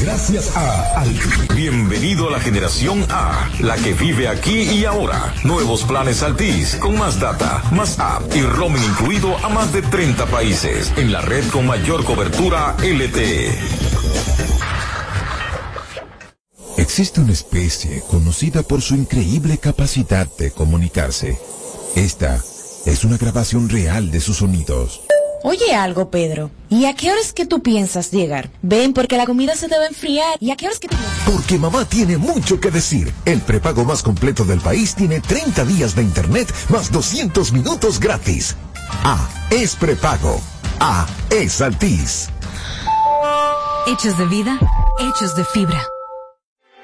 [0.00, 1.54] Gracias a Alti.
[1.56, 5.34] Bienvenido a la generación A, la que vive aquí y ahora.
[5.42, 10.26] Nuevos planes Altis, con más data, más app y roaming incluido a más de 30
[10.26, 10.92] países.
[10.96, 13.52] En la red con mayor cobertura LTE.
[16.76, 21.40] Existe una especie conocida por su increíble capacidad de comunicarse.
[21.96, 22.40] Esta
[22.86, 25.07] es una grabación real de sus sonidos.
[25.42, 26.50] Oye algo, Pedro.
[26.68, 28.50] ¿Y a qué horas que tú piensas llegar?
[28.62, 30.36] Ven, porque la comida se debe enfriar.
[30.40, 33.12] ¿Y a qué horas que tú Porque mamá tiene mucho que decir.
[33.24, 38.56] El prepago más completo del país tiene 30 días de internet más 200 minutos gratis.
[39.04, 40.40] A es prepago.
[40.80, 42.28] A es Altis.
[43.86, 44.58] Hechos de vida,
[44.98, 45.82] hechos de fibra.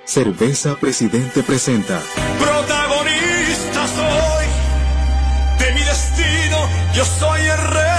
[0.07, 2.01] Cerveza Presidente presenta
[2.39, 4.47] Protagonista soy
[5.59, 6.59] de mi destino,
[6.95, 7.94] yo soy el responsable.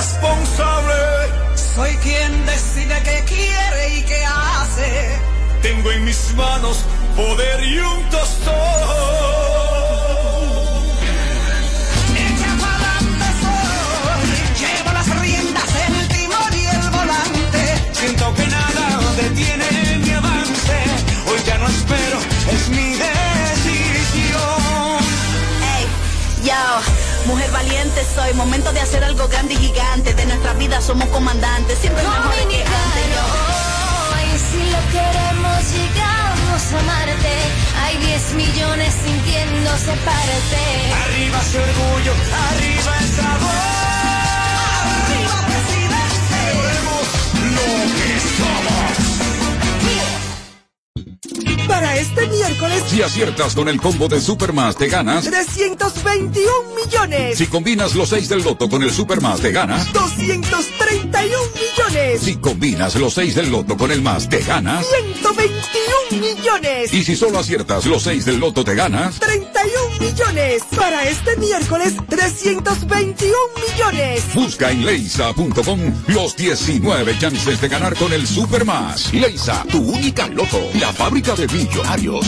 [1.76, 5.20] Soy quien decide qué quiere y qué hace.
[5.62, 6.86] Tengo en mis manos
[7.18, 8.54] poder y un tostón.
[12.16, 14.30] Echa pa'lante soy,
[14.62, 17.62] llevo las riendas, el timón y el volante.
[17.92, 20.78] Siento que nada detiene mi avance.
[21.28, 22.20] Hoy ya no espero,
[22.54, 24.40] es mi decisión.
[25.76, 25.86] Ey,
[26.46, 26.95] yo,
[27.26, 30.14] mujer valiente soy, momento de hacer algo grande y gigante.
[30.14, 33.06] De nuestra vida somos comandantes, siempre mejor de que antes.
[34.34, 37.36] Y si lo queremos, llegamos a Marte.
[37.84, 40.62] Hay 10 millones sintiéndose parte.
[41.06, 42.14] Arriba ese orgullo,
[42.50, 43.66] arriba el sabor.
[44.96, 46.16] Arriba presidente.
[46.30, 47.06] Celebremos
[47.56, 49.05] lo que somos.
[51.76, 55.26] Para este miércoles, Si aciertas con el combo de Supermas, te ganas.
[55.26, 57.38] 321 millones.
[57.38, 59.92] Si combinas los 6 del loto con el Supermas, te ganas.
[59.92, 62.22] 231 millones.
[62.22, 64.86] Si combinas los 6 del loto con el más, te ganas.
[65.20, 66.94] 121 millones.
[66.94, 69.20] Y si solo aciertas los 6 del loto, te ganas.
[69.20, 69.70] 31
[70.16, 70.64] millones.
[70.76, 74.24] Para este miércoles, 321 millones.
[74.34, 79.14] Busca en leisa.com los 19 chances de ganar con el Supermas.
[79.14, 82.26] Leisa, tu única loto, la fábrica de millonarios.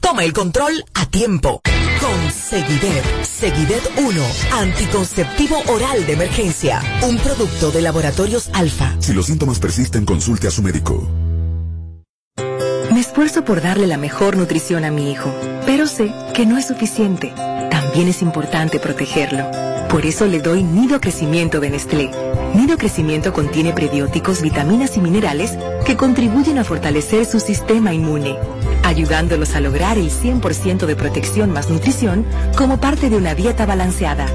[0.00, 1.60] Toma el control a tiempo.
[2.00, 3.04] Con Seguidet.
[3.24, 4.22] Seguidet 1.
[4.52, 6.80] Anticonceptivo oral de emergencia.
[7.02, 8.96] Un producto de laboratorios alfa.
[9.00, 11.27] Si los síntomas persisten, consulte a su médico.
[13.18, 15.34] Esfuerzo por darle la mejor nutrición a mi hijo,
[15.66, 17.32] pero sé que no es suficiente.
[17.68, 19.44] También es importante protegerlo.
[19.90, 22.12] Por eso le doy Nido Crecimiento de Nestlé.
[22.54, 28.36] Nido Crecimiento contiene prebióticos, vitaminas y minerales que contribuyen a fortalecer su sistema inmune,
[28.84, 32.24] ayudándolos a lograr el 100% de protección más nutrición
[32.56, 34.26] como parte de una dieta balanceada.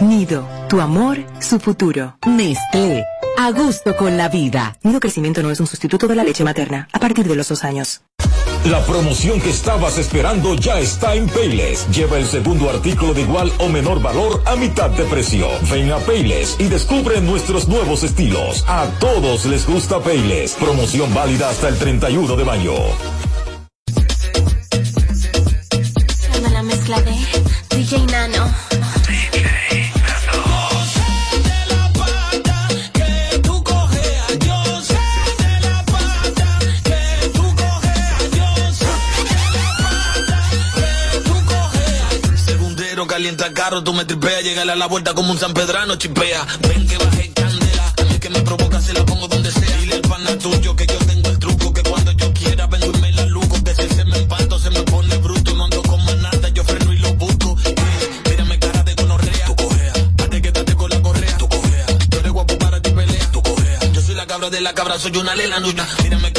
[0.00, 2.16] Nido, tu amor, su futuro.
[2.26, 3.04] Nestlé.
[3.36, 4.76] A gusto con la vida.
[4.82, 7.64] Nido Crecimiento no es un sustituto de la leche materna a partir de los dos
[7.64, 8.02] años.
[8.64, 11.88] La promoción que estabas esperando ya está en Payless.
[11.90, 15.48] Lleva el segundo artículo de igual o menor valor a mitad de precio.
[15.70, 18.64] Ven a Payless y descubre nuestros nuevos estilos.
[18.68, 20.52] A todos les gusta Payless.
[20.54, 22.74] Promoción válida hasta el 31 de mayo.
[26.52, 27.16] La mezcla de
[27.76, 28.71] DJ Nano.
[43.42, 46.46] está caro, tú me tripeas, llegale a la vuelta como un San Pedrano, chipea.
[46.68, 49.76] Ven que baje candela, a mí que me provoca, se la pongo donde sea.
[49.78, 53.12] Dile el pana tuyo que yo tengo el truco, que cuando yo quiera vengo y
[53.12, 56.16] la luco, que si se me empando, se me pone bruto, no ando con más
[56.18, 57.56] nada, yo freno y lo busco.
[57.64, 61.86] Hey, mírame cara de gonorrea, tú correa, date quédate con la correa, tú correa.
[62.10, 63.80] Yo eres guapo para ti pelea, tú correa.
[63.92, 66.31] Yo soy la cabra de la cabra, soy una lela luna, mírame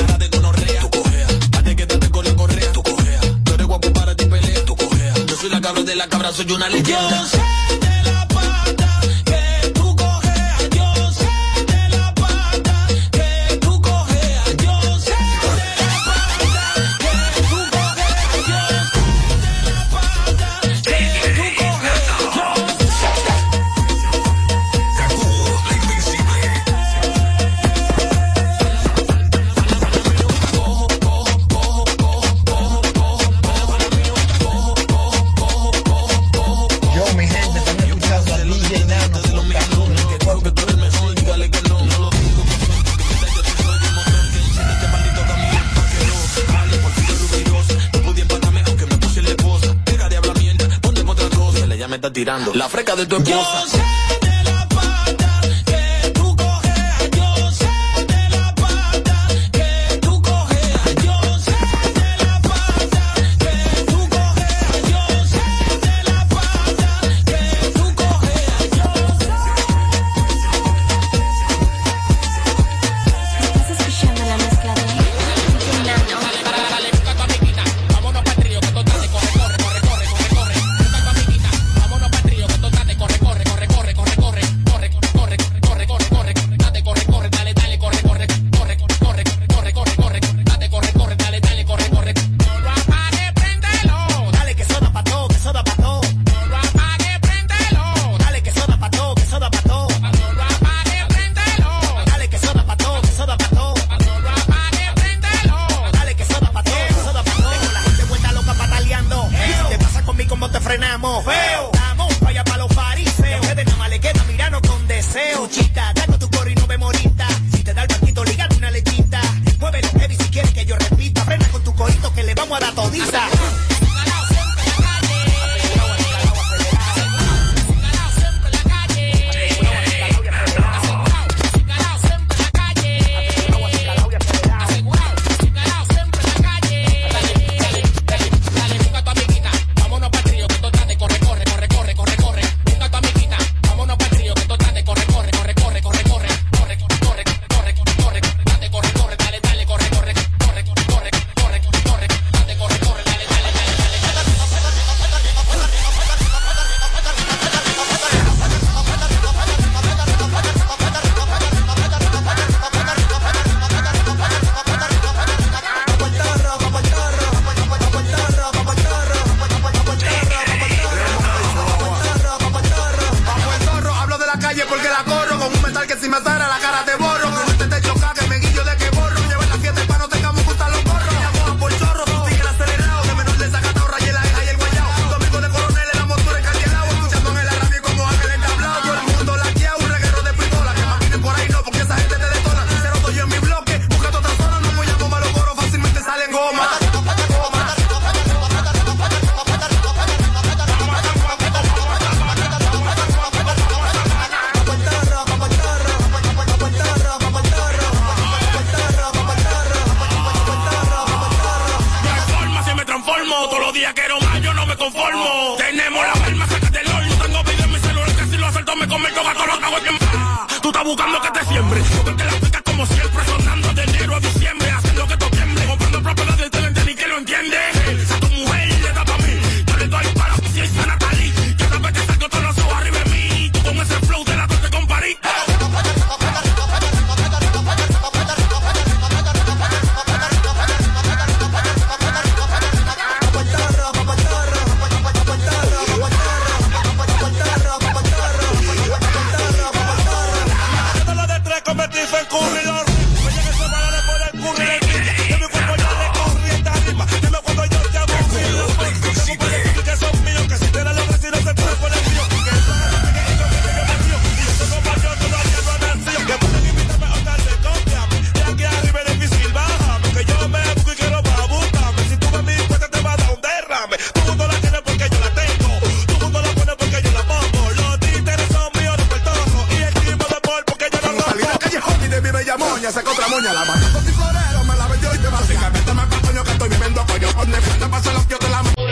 [5.73, 7.09] hablo de la cabra, soy una leyenda.
[7.09, 7.52] Yo sé
[52.53, 53.92] La freca de tu esposa.